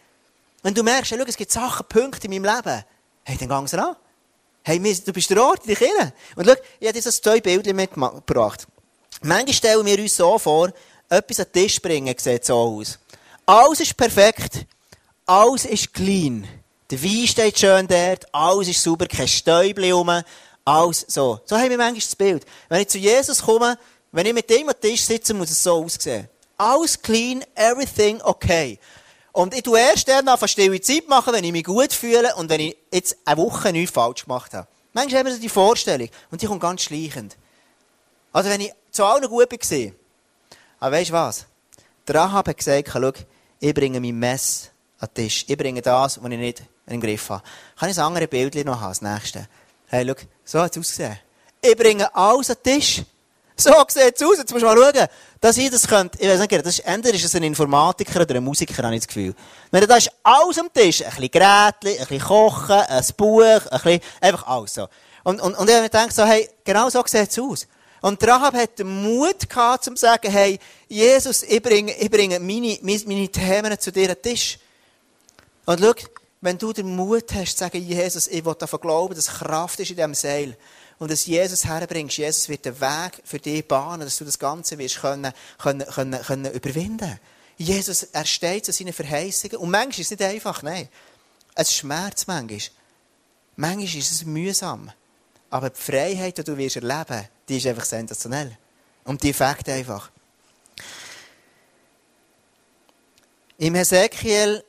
[0.62, 2.82] Wenn du merkst, hey, schau, es gibt Sachen, Punkte in meinem Leben,
[3.22, 3.96] hey, dann gang es an.
[4.62, 6.14] Hey, du bist der Ort in der.
[6.36, 8.66] Und schau, ich habe dir zwei Bilder mitgebracht.
[9.20, 10.70] Manchmal stellen wir uns so vor,
[11.10, 12.98] etwas an den Tisch bringen sieht so aus.
[13.44, 14.64] Alles ist perfekt,
[15.26, 16.48] alles ist clean.
[16.90, 20.22] Der Wein steht schön dort, alles ist sauber, kein Stäubchen rum,
[20.64, 21.40] alles so.
[21.44, 22.46] So haben wir manchmal das Bild.
[22.70, 23.78] Wenn ich zu Jesus komme,
[24.12, 26.26] wenn ich mit ihm am Tisch sitze, muss es so aussehen.
[26.58, 28.78] Alles clean, everything okay.
[29.32, 32.50] Und ich tue erst dann eine stille Zeit machen, wenn ich mich gut fühle und
[32.50, 34.66] wenn ich jetzt eine Woche nichts falsch gemacht habe.
[34.92, 36.08] Manchmal haben wir so die Vorstellung.
[36.30, 37.36] Und die kommt ganz schleichend.
[38.32, 39.92] Also wenn ich zu allen gut war,
[40.80, 41.46] aber weißt du was?
[42.06, 43.12] Der Rahab hat gesagt, schau,
[43.60, 45.44] ich bringe mein Mess an den Tisch.
[45.46, 47.42] Ich bringe das, was ich nicht im Griff habe.
[47.78, 49.48] Kann ich ein anderes Bild noch haben, das nächste?
[49.86, 51.18] Hey, schau, so hat es ausgesehen.
[51.60, 53.02] Ich bringe alles an den Tisch.
[53.60, 54.38] So sieht es aus.
[54.38, 55.08] Jetzt musst du mal schauen,
[55.40, 56.16] dass ich das könnte.
[56.20, 59.00] Ich weiß nicht, das ist, entweder ist es ein Informatiker oder ein Musiker, habe ich
[59.00, 59.34] das Gefühl.
[59.72, 61.02] Wenn da ist alles am Tisch.
[61.02, 64.88] Ein bisschen Gerätchen, ein bisschen Kochen, ein Buch, ein bisschen, einfach alles so.
[65.24, 67.66] Und, und, und ich habe gedacht, so, hey, genau so sieht es aus.
[68.00, 72.78] Und Rahab hat den Mut gehabt, zu sagen, hey, Jesus, ich bringe, ich bringe meine,
[72.80, 74.58] meine, meine Themen zu dir an Tisch.
[75.66, 75.94] Und schau,
[76.40, 79.90] wenn du den Mut hast, zu sagen, Jesus, ich will davon glauben, dass Kraft ist
[79.90, 80.56] in diesem Seil,
[80.98, 82.16] und dass Jesus herbringst.
[82.16, 86.20] Jesus wird den Weg für dich bahnen, dass du das Ganze wirst können, können, können,
[86.22, 87.18] können überwinden.
[87.56, 89.58] Jesus, er steht zu seinen Verheißungen.
[89.58, 90.88] Und manchmal ist es nicht einfach, nein.
[91.54, 92.60] Es schmerzt manchmal.
[93.56, 94.92] Manchmal ist es mühsam.
[95.50, 98.56] Aber die Freiheit, die du wirst erleben die ist einfach sensationell.
[99.04, 100.10] Und die Effekte einfach.
[103.56, 104.62] Im Hesekiel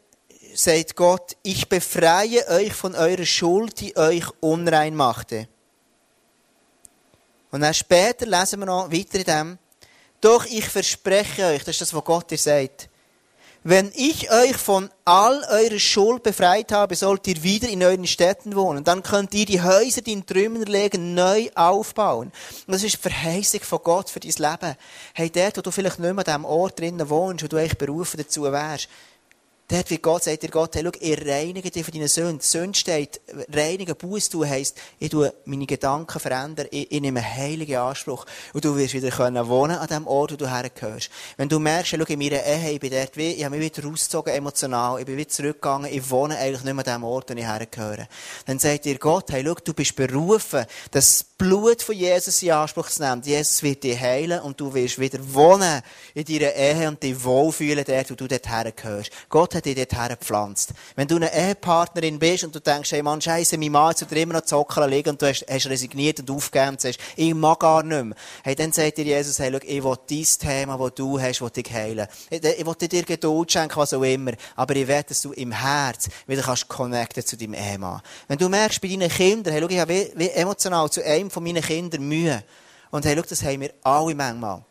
[0.55, 5.47] sagt Gott, ich befreie euch von eurer Schuld, die euch unrein machte.
[7.51, 9.57] Und dann später lesen wir noch weiter in dem,
[10.21, 12.89] doch ich verspreche euch, das ist das, was Gott dir sagt,
[13.63, 18.55] wenn ich euch von all eurer Schuld befreit habe, sollt ihr wieder in euren Städten
[18.55, 18.85] wohnen.
[18.85, 22.31] Dann könnt ihr die Häuser, die in Trümmern liegen, neu aufbauen.
[22.67, 24.75] Und das ist die Verheißung von Gott für dein Leben.
[25.13, 27.77] Hey, dort, wo du vielleicht nicht mehr an diesem Ort drinnen wohnst, wo du eigentlich
[27.77, 28.87] berufen dazu wärst,
[29.71, 32.39] Dort wie Gott sagt dir Gott, hey, schau, ich reinige dich von deinen Sünden.
[32.39, 33.21] Sünde steht,
[33.53, 38.25] reinigen, Buß tun heisst, ich tue meine Gedanken verändern, ich, ich nehme heiligen Anspruch.
[38.53, 41.11] Und du wirst wieder können wohnen an dem Ort, wo du hergehörst.
[41.37, 43.87] Wenn du merkst, schau, in meiner Ehe, ich bin dort wie, ich habe mich wieder
[43.87, 47.35] rausgezogen emotional, ich bin wieder zurückgegangen, ich wohne eigentlich nicht mehr an dem Ort, wo
[47.35, 48.07] ich hergehöre.
[48.47, 52.89] Dann sagt dir Gott, hey, schau, du bist berufen, das Blut von Jesus in Anspruch
[52.89, 53.21] zu nehmen.
[53.23, 55.81] Jesus wird dich heilen und du wirst wieder wohnen
[56.13, 59.11] in deiner Ehe und dich wohlfühlen dort, wo du dort hergehörst.
[59.29, 60.73] Gott hat dich dorthin gepflanzt.
[60.95, 64.33] Wenn du eine Ehepartnerin bist und du denkst, hey Mann, scheisse, mein Mann dir immer
[64.33, 67.83] noch zockeln liegen und du hast, hast resigniert und aufgegeben und sagst, ich mag gar
[67.83, 68.15] nicht mehr.
[68.43, 71.49] Hey, dann sagt dir Jesus, hey, schau, ich will dein Thema, das du hast, will
[71.49, 72.07] dich heilen.
[72.29, 74.31] Ich, ich will dir Geduld schenken, was auch immer.
[74.55, 78.01] Aber ich will, dass du im Herz wieder kannst connecten zu deinem Ehemann.
[78.27, 81.29] Wenn du merkst, bei deinen Kindern, hey, schau, ich habe wie, wie emotional zu einem
[81.29, 82.43] von meinen Kindern Mühe.
[82.91, 84.63] Und hey, schau, das haben wir alle manchmal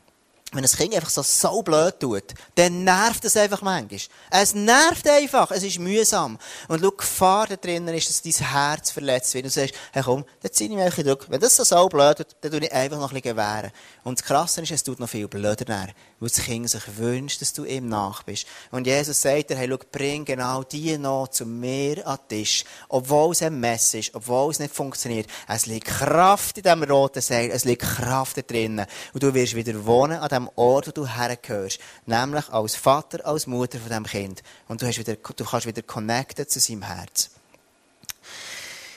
[0.52, 4.00] wenn ein Kind einfach so, so blöd tut, dann nervt es einfach manchmal.
[4.30, 6.38] Es nervt einfach, es ist mühsam.
[6.68, 9.44] Und schau, die Gefahr da drinnen ist, dass dein Herz verletzt wird.
[9.44, 11.26] Und du sagst, hey komm, dann zieh ich mich ein Druck.
[11.28, 13.70] Wenn das so, so blöd tut, dann tue ich einfach noch ein bisschen gewähren.
[14.08, 17.42] Und das Krasse ist, es tut noch viel blöder näher, weil das Kind sich wünscht,
[17.42, 18.46] dass du ihm nach bist.
[18.70, 22.64] Und Jesus sagt dir, hey, schau, bring genau die noch zu mir an den Tisch.
[22.88, 25.26] Obwohl es ein Mess ist, obwohl es nicht funktioniert.
[25.46, 28.86] Es liegt Kraft in diesem roten Seil, es liegt Kraft da drinnen.
[29.12, 31.78] Und du wirst wieder wohnen an dem Ort, wo du hergehörst.
[32.06, 34.42] Nämlich als Vater, als Mutter von diesem Kind.
[34.68, 37.28] Und du, hast wieder, du kannst wieder connecten zu seinem Herz.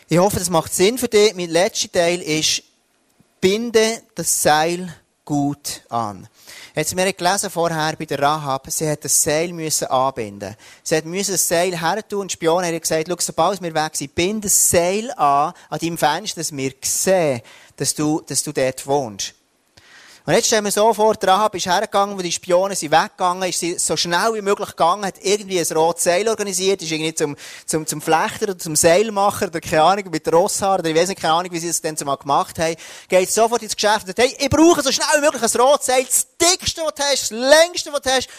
[0.07, 1.35] Ich hoffe, das macht Sinn für dich.
[1.35, 2.63] Mein letzter Teil ist,
[3.41, 4.95] binde das Seil
[5.31, 6.27] gut an.
[6.75, 10.57] Jetzt haben wir gelesen vorher bei der Rahab, sie hat das Seil müssen anbinden.
[10.83, 13.73] Sie hat müssen das Seil her tun und die Spione haben gesagt, schau, sobald wir
[13.73, 17.39] weg sind, binde das Seil an, an deinem Fenster, dass wir sehen,
[17.77, 19.33] dass du, dass du dort wohnst.
[20.23, 23.59] Und jetzt stellen wir so vor, Rahab ist hergegangen, wo die Spione sind weggegangen, ist
[23.59, 27.35] sie so schnell wie möglich gegangen, hat irgendwie ein rotes Seil organisiert, ist irgendwie zum,
[27.65, 31.19] zum, zum Flechter oder zum Seilmacher oder keine Ahnung, mit Rosshaar oder ich weiß nicht,
[31.19, 32.75] keine Ahnung, wie sie das dann zumal gemacht haben,
[33.09, 35.87] geht sofort ins Geschäft und sagt, hey, ich brauche so schnell wie möglich ein rotes
[35.87, 38.29] Seil, das dickste, was du hast, das längste, was du hast.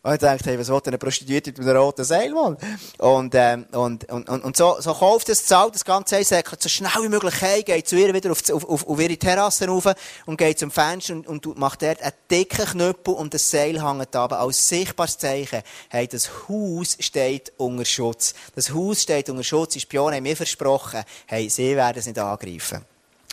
[0.00, 2.56] Und ich dachte, hey, was will denn eine Prostituierte mit einem roten Seil, Mann?
[2.98, 6.68] Und, ähm, und, und, und, und so, so kauft es, zahlt das ganze Seilsäckchen so
[6.68, 9.88] schnell wie möglich heim, geht zu ihr wieder auf, auf, auf, ihre Terrasse rauf
[10.24, 14.14] und geht zum Fenster und, und macht dort einen dicken Knüppel und das Seil hängt
[14.14, 15.62] aber als sichtbares Zeichen.
[15.88, 18.34] Hey, das Haus steht unter Schutz.
[18.54, 19.72] Das Haus steht unter Schutz.
[19.72, 22.84] Die Spione haben mir versprochen, hey, sie werden es nicht angreifen.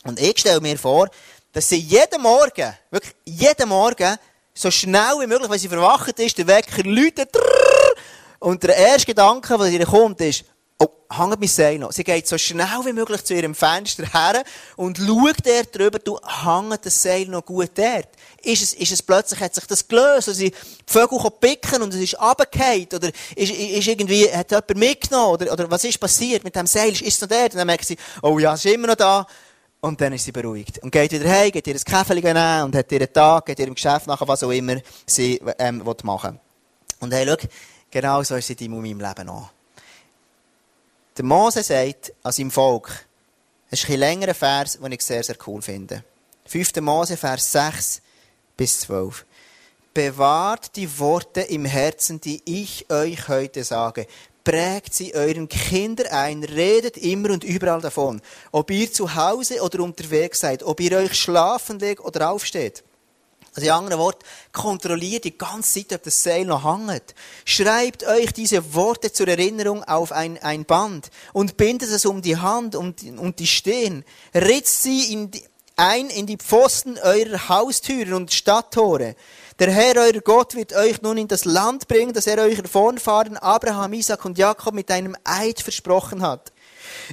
[0.04, 1.10] Und ich stelle mir vor,
[1.52, 4.18] dass sie jeden Morgen, wirklich jeden Morgen,
[4.56, 7.30] so schnell wie möglich, wenn sie verwacht ist, der Wecker läutet,
[8.40, 10.46] und der erste Gedanke, der ihr kommt, ist,
[10.78, 11.92] oh, hängt mein Seil noch.
[11.92, 14.44] Sie geht so schnell wie möglich zu ihrem Fenster her
[14.76, 18.10] und schaut dort drüber, du, hängt das Seil noch gut dort?
[18.44, 22.02] Ist es, ist es plötzlich, hat sich das gelöst, sie, die Vögel picken und es
[22.02, 26.56] ist runtergefallen, oder ist, ist irgendwie, hat jemand mitgenommen, oder, oder was ist passiert mit
[26.56, 27.54] dem Seil, ist es noch dort?
[27.54, 29.26] Und dann merkt sie, oh ja, es ist immer noch da.
[29.86, 30.80] Und dann ist sie beruhigt.
[30.80, 33.76] Und geht wieder heim, geht ihr ein Käfeli nehmen und hat ihren Tag, geht ihrem
[33.76, 36.40] Geschäft nachher, was auch immer sie ähm, machen will.
[37.02, 37.48] Und hey, schau,
[37.92, 39.52] genau so ist es in meinem Leben auch.
[41.16, 43.06] Der Mose sagt an seinem Volk,
[43.70, 46.04] es ist ein längerer Vers, den ich sehr, sehr cool finde.
[46.48, 46.78] 5.
[46.78, 48.02] Mose, Vers 6
[48.58, 49.24] bis 12.
[49.94, 54.08] Bewahrt die Worte im Herzen, die ich euch heute sage
[54.46, 58.22] prägt sie euren Kindern ein, redet immer und überall davon.
[58.54, 62.86] Ob ihr zu Hause oder unterwegs seid, ob ihr euch schlafen legt oder aufsteht.
[63.56, 67.16] Also in anderen Worten, kontrolliert die ganze Zeit, ob das Seil noch hängt.
[67.46, 72.38] Schreibt euch diese Worte zur Erinnerung auf ein, ein Band und bindet es um die
[72.38, 74.04] Hand und, und die Stirn.
[74.34, 75.42] Ritzt sie in die,
[75.76, 79.16] ein in die Pfosten eurer Haustüren und Stadttore.
[79.60, 83.38] Der Herr, euer Gott, wird euch nun in das Land bringen, das er euch Vorfahren
[83.38, 86.52] Abraham, Isaac und Jakob mit einem Eid versprochen hat.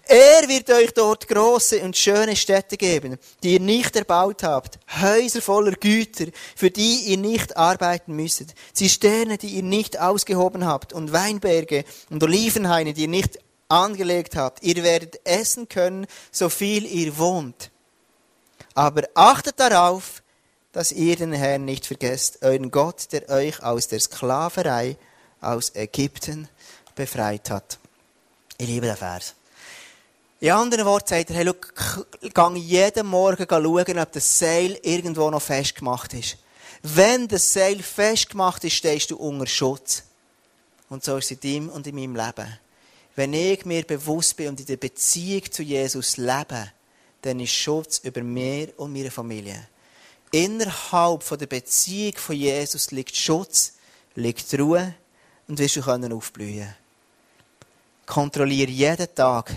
[0.06, 5.42] Er wird euch dort große und schöne Städte geben, die ihr nicht erbaut habt, Häuser
[5.42, 11.12] voller Güter, für die ihr nicht arbeiten müsstet, Zisterne, die ihr nicht ausgehoben habt, und
[11.12, 14.62] Weinberge und Olivenhaine, die ihr nicht angelegt habt.
[14.62, 17.70] Ihr werdet essen können, so viel ihr wohnt.
[18.74, 20.22] Aber achtet darauf,
[20.72, 24.96] dass ihr den Herrn nicht vergesst, euren Gott, der euch aus der Sklaverei
[25.40, 26.48] aus Ägypten
[26.94, 27.78] befreit hat.
[28.56, 29.34] Ich liebe den Vers.
[30.40, 31.52] In anderen Worten sagt er, hey,
[32.34, 36.38] schau, geh jeden Morgen schauen, ob das Seil irgendwo noch festgemacht ist.
[36.82, 40.02] Wenn das Seil festgemacht ist, stehst du unter Schutz.
[40.88, 42.58] Und so ist es in deinem und in meinem Leben.
[43.14, 46.72] Wenn ich mir bewusst bin und in der Beziehung zu Jesus lebe,
[47.22, 49.68] dann ist Schutz über mir und meine Familie
[50.32, 53.74] innerhalb der Beziehung von Jesus liegt Schutz,
[54.16, 54.94] liegt Ruhe
[55.46, 56.74] und wirst du können aufblühen.
[58.06, 59.54] Kontrolliere jeden Tag,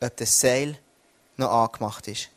[0.00, 0.78] ob das Seil
[1.36, 2.28] noch angemacht ist.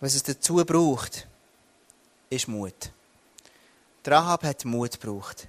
[0.00, 1.26] Was es dazu braucht,
[2.30, 2.92] ist Mut.
[4.04, 5.48] Die Rahab hat Mut gebraucht.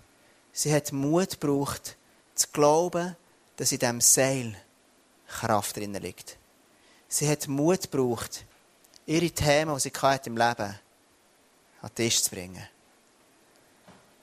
[0.53, 1.97] Sie hat Mut gebraucht,
[2.33, 3.15] zu glauben,
[3.57, 4.55] dass in diesem Seil
[5.30, 6.38] Kraft drin liegt.
[7.08, 8.46] Sie hat Mut gebraucht,
[9.06, 9.92] ihre Themen, die sie
[10.26, 10.80] im Leben hatte,
[11.82, 12.68] an den Tisch zu bringen.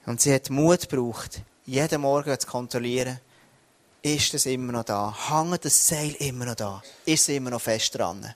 [0.05, 3.19] Und sie hat Mut gebraucht, jeden Morgen zu kontrollieren,
[4.01, 5.13] ist es immer noch da?
[5.29, 6.81] Hängt das Seil immer noch da?
[7.05, 8.33] Ist es immer noch fest dran?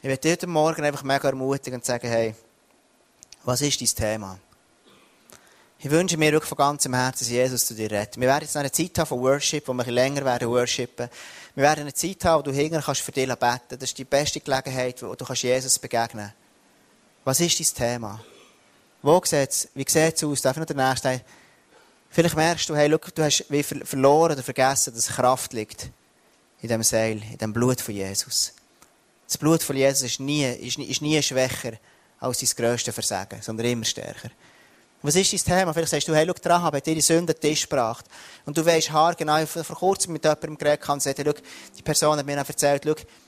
[0.00, 2.34] Ich werde heute Morgen einfach mega ermutigen und sagen, hey,
[3.44, 4.38] was ist dein Thema?
[5.80, 8.16] Ich wünsche mir wirklich von ganzem Herzen, dass Jesus zu dir redet.
[8.16, 11.08] Wir werden jetzt eine Zeit haben von Worship, wo wir ein bisschen länger werden worshipen.
[11.54, 13.78] Wir werden eine Zeit haben, wo du hingehen kannst für dich beten.
[13.78, 16.34] Das ist die beste Gelegenheit, wo du kannst Jesus begegnen kannst.
[17.24, 18.20] Was ist dein Thema?
[19.02, 20.42] Wo sieht's, wie sieht es aus?
[20.42, 21.20] Darf ich noch der Nächste
[22.10, 25.90] Vielleicht merkst du, hey, look, du hast wie verloren oder vergessen, dass Kraft liegt
[26.60, 28.52] in dem Seil, in dem Blut von Jesus.
[29.26, 31.74] Das Blut von Jesus ist nie, ist, ist nie schwächer
[32.18, 34.30] als dein grösstes Versagen, sondern immer stärker.
[35.00, 35.72] Was ist dein Thema?
[35.72, 38.04] Vielleicht sagst du, hey, schau, Rahab hat ihre Sünde den Tisch gebracht.
[38.46, 41.32] Und du weisst haargenau, vor kurzem mit jemandem geredet kann, sagt, schau,
[41.76, 42.84] die Person hat mir erzählt,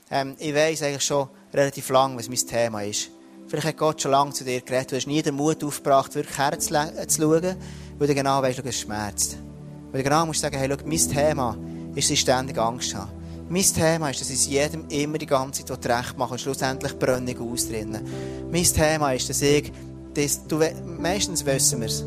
[0.09, 3.09] ähm, ich weiss eigentlich schon relativ lang, was mein Thema ist.
[3.47, 4.91] Vielleicht hat Gott schon lange zu dir geredet.
[4.91, 7.55] Du hast nie den Mut aufgebracht, wirklich herzuschauen,
[7.97, 9.37] weil du genau weißt, es schmerzt.
[9.91, 11.57] Weil du genau musst sagen, hey, schau, mein Thema
[11.95, 13.11] ist, dass ich ständig Angst habe.
[13.47, 17.31] Mein Thema ist, dass ich jedem immer die ganze Zeit recht mache und schlussendlich brenne
[17.31, 18.05] ich aus drinnen.
[18.49, 19.71] Mein Thema ist, dass ich,
[20.13, 22.03] das, du, meistens wissen wir es.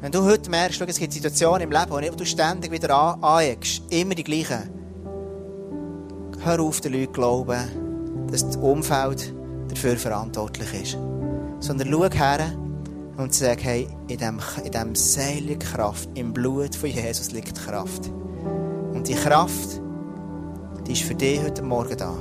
[0.00, 3.82] Wenn du heute merkst, schau, es gibt Situationen im Leben, wo du ständig wieder aneckst,
[3.90, 4.70] immer die gleichen.
[6.44, 9.34] Hör auf, den Leuten glauben, dass das Umfeld
[9.68, 10.98] dafür verantwortlich ist.
[11.60, 12.52] Sondern schau her
[13.16, 18.10] und sag, hey, in diesem in dem Seil Kraft, im Blut von Jesus liegt Kraft.
[18.92, 19.80] Und die Kraft,
[20.86, 22.14] die ist für dich heute Morgen da.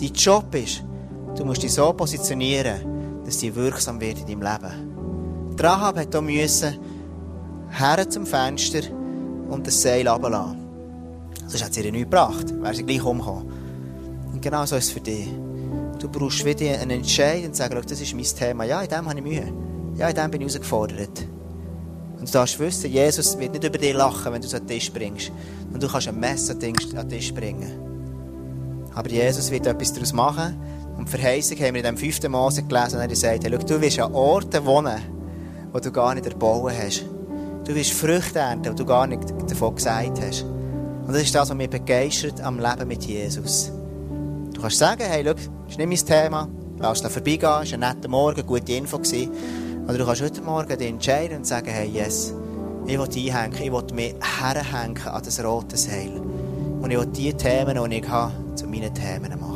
[0.00, 0.82] Dein Job ist,
[1.36, 2.99] du musst dich so positionieren,
[3.30, 5.56] dass die wirksam wird in deinem Leben.
[5.56, 6.78] Die Rahab hat hier müssen,
[7.70, 8.80] her zum Fenster
[9.48, 10.58] und das Seil runterlassen.
[11.46, 13.46] Sonst hat sie ihr nichts gebracht, wäre sie gleich umgekommen.
[14.32, 15.28] Und genau so ist es für dich.
[16.00, 18.64] Du brauchst wieder einen Entscheid und sagen, das ist mein Thema.
[18.64, 19.52] Ja, in dem habe ich Mühe.
[19.96, 21.24] Ja, in dem bin ich herausgefordert.
[22.18, 24.76] Und du darfst wissen, Jesus wird nicht über dich lachen, wenn du es an den
[24.76, 25.30] Tisch bringst.
[25.72, 28.90] Und du kannst ein Messer an den Tisch bringen.
[28.92, 30.79] Aber Jesus wird etwas daraus machen.
[31.00, 33.80] Und die Verheißung haben wir in dem fünften Mose gelesen, und er sagt, hey, du
[33.80, 35.00] wirst an Orten wohnen,
[35.72, 37.06] wo du gar nicht erbauen hast.
[37.64, 40.42] Du wirst Früchte ernten, die du gar nicht davon gesagt hast.
[40.42, 43.72] Und das ist das, was mich begeistert am Leben mit Jesus.
[44.52, 46.48] Du kannst sagen, hey, schau, das ist nicht mein Thema.
[46.78, 48.98] Lass es vorbeigehen, es war ein netter Morgen, gute Info.
[48.98, 49.30] Gewesen.
[49.88, 52.34] Oder du kannst heute Morgen dich entscheiden und sagen, hey, yes,
[52.86, 56.12] ich will einhängen, ich will mich herhängen an das rote Seil.
[56.82, 59.49] Und ich will die Themen, die ich habe, zu meinen Themen machen.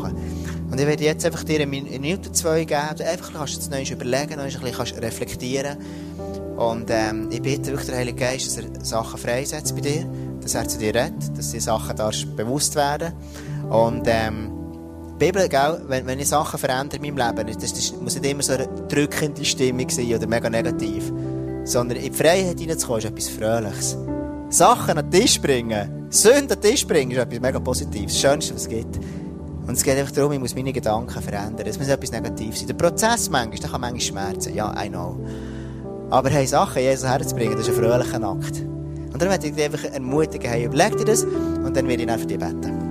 [0.70, 3.82] Und ich werde jetzt einfach dir eine Minute, zwei geben, einfach kannst du es neu
[3.82, 5.76] überlegen, noch ein bisschen reflektieren.
[6.56, 10.06] Und ähm, ich bitte wirklich den Heiligen Geist, dass er Sachen freisetzt bei dir,
[10.40, 13.12] dass er zu dir redet, dass die Sachen darfst bewusst werden.
[13.70, 14.52] Und ähm,
[15.12, 18.30] die Bibel, gell, wenn, wenn ich Sachen verändere in meinem Leben, das, das muss nicht
[18.30, 21.12] immer so eine drückende Stimmung sein oder mega negativ.
[21.64, 23.96] Sondern in die Freiheit hineinzukommen ist etwas Fröhliches.
[24.50, 28.12] Sachen an den Tisch bringen, Sünden an den Tisch bringen, ist etwas mega Positives.
[28.12, 28.98] Das Schönste, was es gibt.
[29.66, 31.66] Und es geht einfach darum, ich muss meine Gedanken verändern.
[31.66, 32.68] Es muss etwas Negatives sein.
[32.68, 34.54] Der Prozess manchmal, der kann manchmal schmerzen.
[34.54, 35.18] Ja, I know.
[36.10, 38.60] Aber hey, Sachen Jesus herzubringen, das ist ein fröhlicher Akt.
[38.60, 42.08] Und darum möchte ich dich einfach ermutigen, hey, überleg dir das und dann werde ich
[42.08, 42.83] dann für dich beten.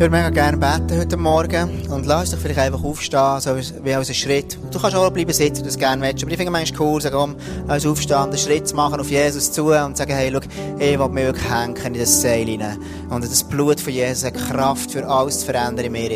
[0.00, 1.86] Ich würde mega gerne beten heute Morgen.
[1.90, 4.56] Und lass dich vielleicht einfach aufstehen, so wie als Schritt.
[4.70, 6.22] Du kannst auch bleiben sitzen, wenn du das gerne willst.
[6.22, 7.36] Aber ich finde es manchmal cool, sagen, komm,
[7.68, 10.40] lass aufstehen, einen Schritt zu machen auf Jesus zu und sagen, hey, schau,
[10.78, 12.78] ich will mich wirklich hängen in das Seil hinein.
[13.10, 16.10] Und das Blut von Jesus hat Kraft für alles zu verändern in mir.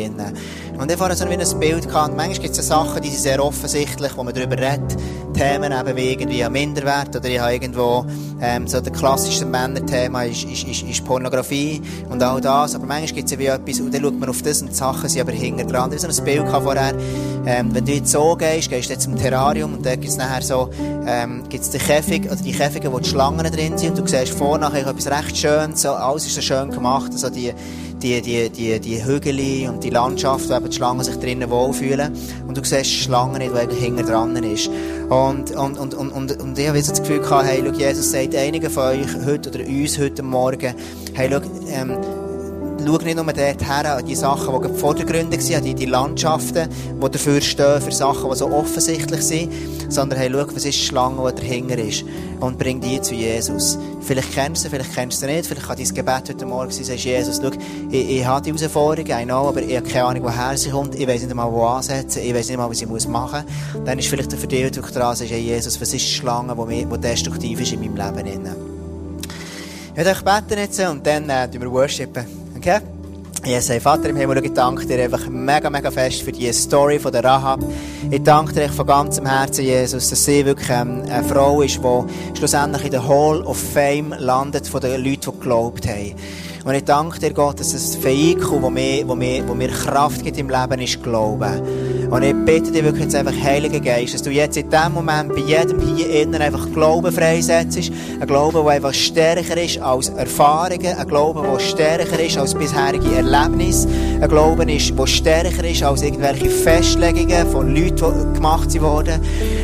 [0.79, 2.17] Und ich habe so ein Bild gehabt.
[2.17, 4.97] Manchmal gibt es Sachen, die sind sehr offensichtlich, wo man darüber redet.
[5.35, 8.05] Themen eben wie irgendwie ein Minderwert oder ich habe irgendwo,
[8.41, 12.75] ähm, so der klassische Männerthema ist, ist, ist, ist Pornografie und all das.
[12.75, 15.09] Aber manchmal gibt es wie etwas und dann schaut man auf das und die Sachen
[15.09, 15.91] sind aber hinter dran.
[15.91, 16.93] Ich so ein Bild vorher,
[17.45, 20.17] ähm, wenn du jetzt so gehst, gehst du jetzt zum Terrarium und da gibt es
[20.17, 20.69] nachher so,
[21.05, 24.33] ähm, gibt's die Käfig, oder die Käfige, wo die Schlangen drin sind und du siehst
[24.33, 27.53] vor nachher etwas recht schön, so, alles ist so schön gemacht, so die,
[28.05, 32.13] die, die, die, die Hügel und die Landschaft, wo eben die Schlangen sich drinnen wohlfühlen.
[32.47, 34.69] Und du siehst die Schlange nicht, die hinter dran ist.
[35.09, 38.35] Und, und, und, und, und, und ich habe das Gefühl gehabt, hey, schau, Jesus sagt
[38.35, 40.75] einigen von euch heute oder uns heute Morgen,
[41.13, 41.41] hey, schau,
[41.71, 41.97] ähm,
[42.83, 46.69] schau nicht nur dort her, an die Sachen, die vordergründig sind, an die, die Landschaften,
[47.01, 49.51] die dafür stehen, für Sachen, die so offensichtlich sind,
[49.89, 52.03] sondern hey, schau, was ist die Schlange, die dahinter ist
[52.39, 53.77] und bring die zu Jesus.
[54.01, 56.71] Vielleicht kennst du sie, vielleicht kennst du sie nicht, vielleicht kann dein Gebet heute Morgen
[56.71, 57.51] sein, sagst Jesus, schau,
[57.89, 60.95] ich, ich habe die Herausforderung, I know, aber ich habe keine Ahnung, woher sie kommt,
[60.95, 63.85] ich weiß nicht mal, wo ansetzen, ich weiß nicht mal, was ich machen muss.
[63.85, 66.97] Dann ist vielleicht für dich dran, sagst, hey Jesus, was ist die Schlange, die, die
[66.99, 68.49] destruktiv ist in meinem Leben?
[69.91, 72.44] Ich werde euch beten jetzt und dann äh, wir worshipen.
[72.65, 72.79] Okay?
[73.45, 77.11] Jesus, Vater im Himmel, ich danke dir einfach mega, mega fest für die Story von
[77.11, 77.59] der Rahab.
[78.09, 82.35] Ich danke dir von ganzem Herzen, Jesus, dass sie wirklich ähm, eine Frau ist, die
[82.35, 86.15] schlussendlich in der Hall of Fame landet von den Leuten, die geglaubt haben.
[86.63, 90.49] Und ich danke dir, Gott, dass es Vehikel, wo mir, mir, mir Kraft gibt im
[90.49, 91.61] Leben, ist Glauben.
[92.15, 95.35] Und ich bitte dich wirklich jetzt einfach, Heiliger Geist, dass du jetzt in diesem Moment
[95.35, 97.91] bei jedem hier innen einfach Glauben freisetzt.
[98.21, 100.97] Ein Glauben, der einfach stärker ist als Erfahrungen.
[100.97, 103.89] Ein Glauben, der stärker ist als bisherige Erlebnisse.
[104.21, 109.19] Ein Glauben, ist, der stärker ist als irgendwelche Festlegungen von Leuten, die gemacht wurden.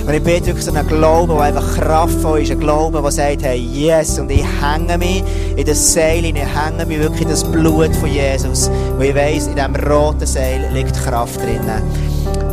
[0.05, 2.51] Und ich bitte wirklich so einen Glauben, der einfach kraftvoll ist.
[2.51, 5.23] Ein Glauben, der sagt, hey, yes, und ich hänge mich
[5.55, 8.69] in das Seil, ich hänge mich wirklich in das Blut von Jesus.
[8.97, 11.61] Weil ich weiss, in diesem roten Seil liegt Kraft drin.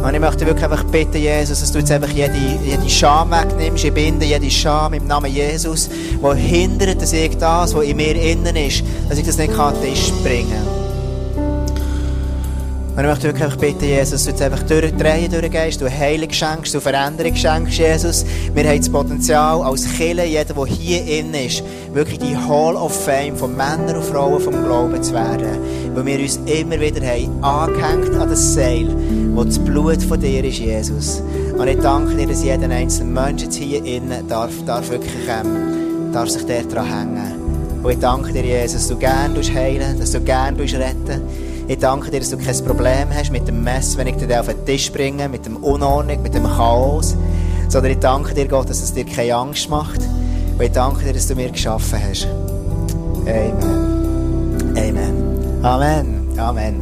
[0.03, 2.35] Und ich möchte wirklich einfach bitten, Jesus, dass du jetzt einfach jede,
[2.65, 3.85] jede Scham wegnimmst.
[3.85, 8.15] Ich binde jede Scham im Namen Jesus, die hindert, dass ich das, was in mir
[8.15, 10.78] innen ist, dass ich das nicht an den Tisch bringen kann.
[12.99, 16.81] Und ich möchte wirklich bitten, Jesus, du jetzt einfach durchdrehen durchgehst, du Heilung schenkst, du
[16.81, 18.25] Veränderung schenkst, Jesus.
[18.53, 23.05] Wir haben das Potenzial, als Killer, jeder, der hier innen ist, wirklich die Hall of
[23.05, 25.61] Fame von Männern und Frauen vom Glauben zu werden.
[25.95, 28.89] Weil wir uns immer wieder haben angehängt an das Seil,
[29.33, 31.23] wo das Blut von dir ist, Jesus.
[31.57, 36.13] Und ich danke dir, dass jeder einzelne Mensch jetzt hier innen darf, darf wirklich, ähm,
[36.13, 37.81] darf sich daran hängen.
[37.81, 42.11] Und ich danke dir, Jesus, dass du gerne heilen dass du gerne retten ich danke
[42.11, 44.91] dir, dass du kein Problem hast mit dem Mess, wenn ich dir auf den Tisch
[44.91, 47.15] bringe, mit dem Unordnung, mit dem Chaos.
[47.69, 50.01] Sondern ich danke dir, Gott, dass es dir keine Angst macht.
[50.01, 52.27] Und ich danke dir, dass du mir geschaffen hast.
[53.27, 53.53] Amen.
[54.77, 55.63] Amen.
[55.63, 56.39] Amen.
[56.39, 56.77] Amen.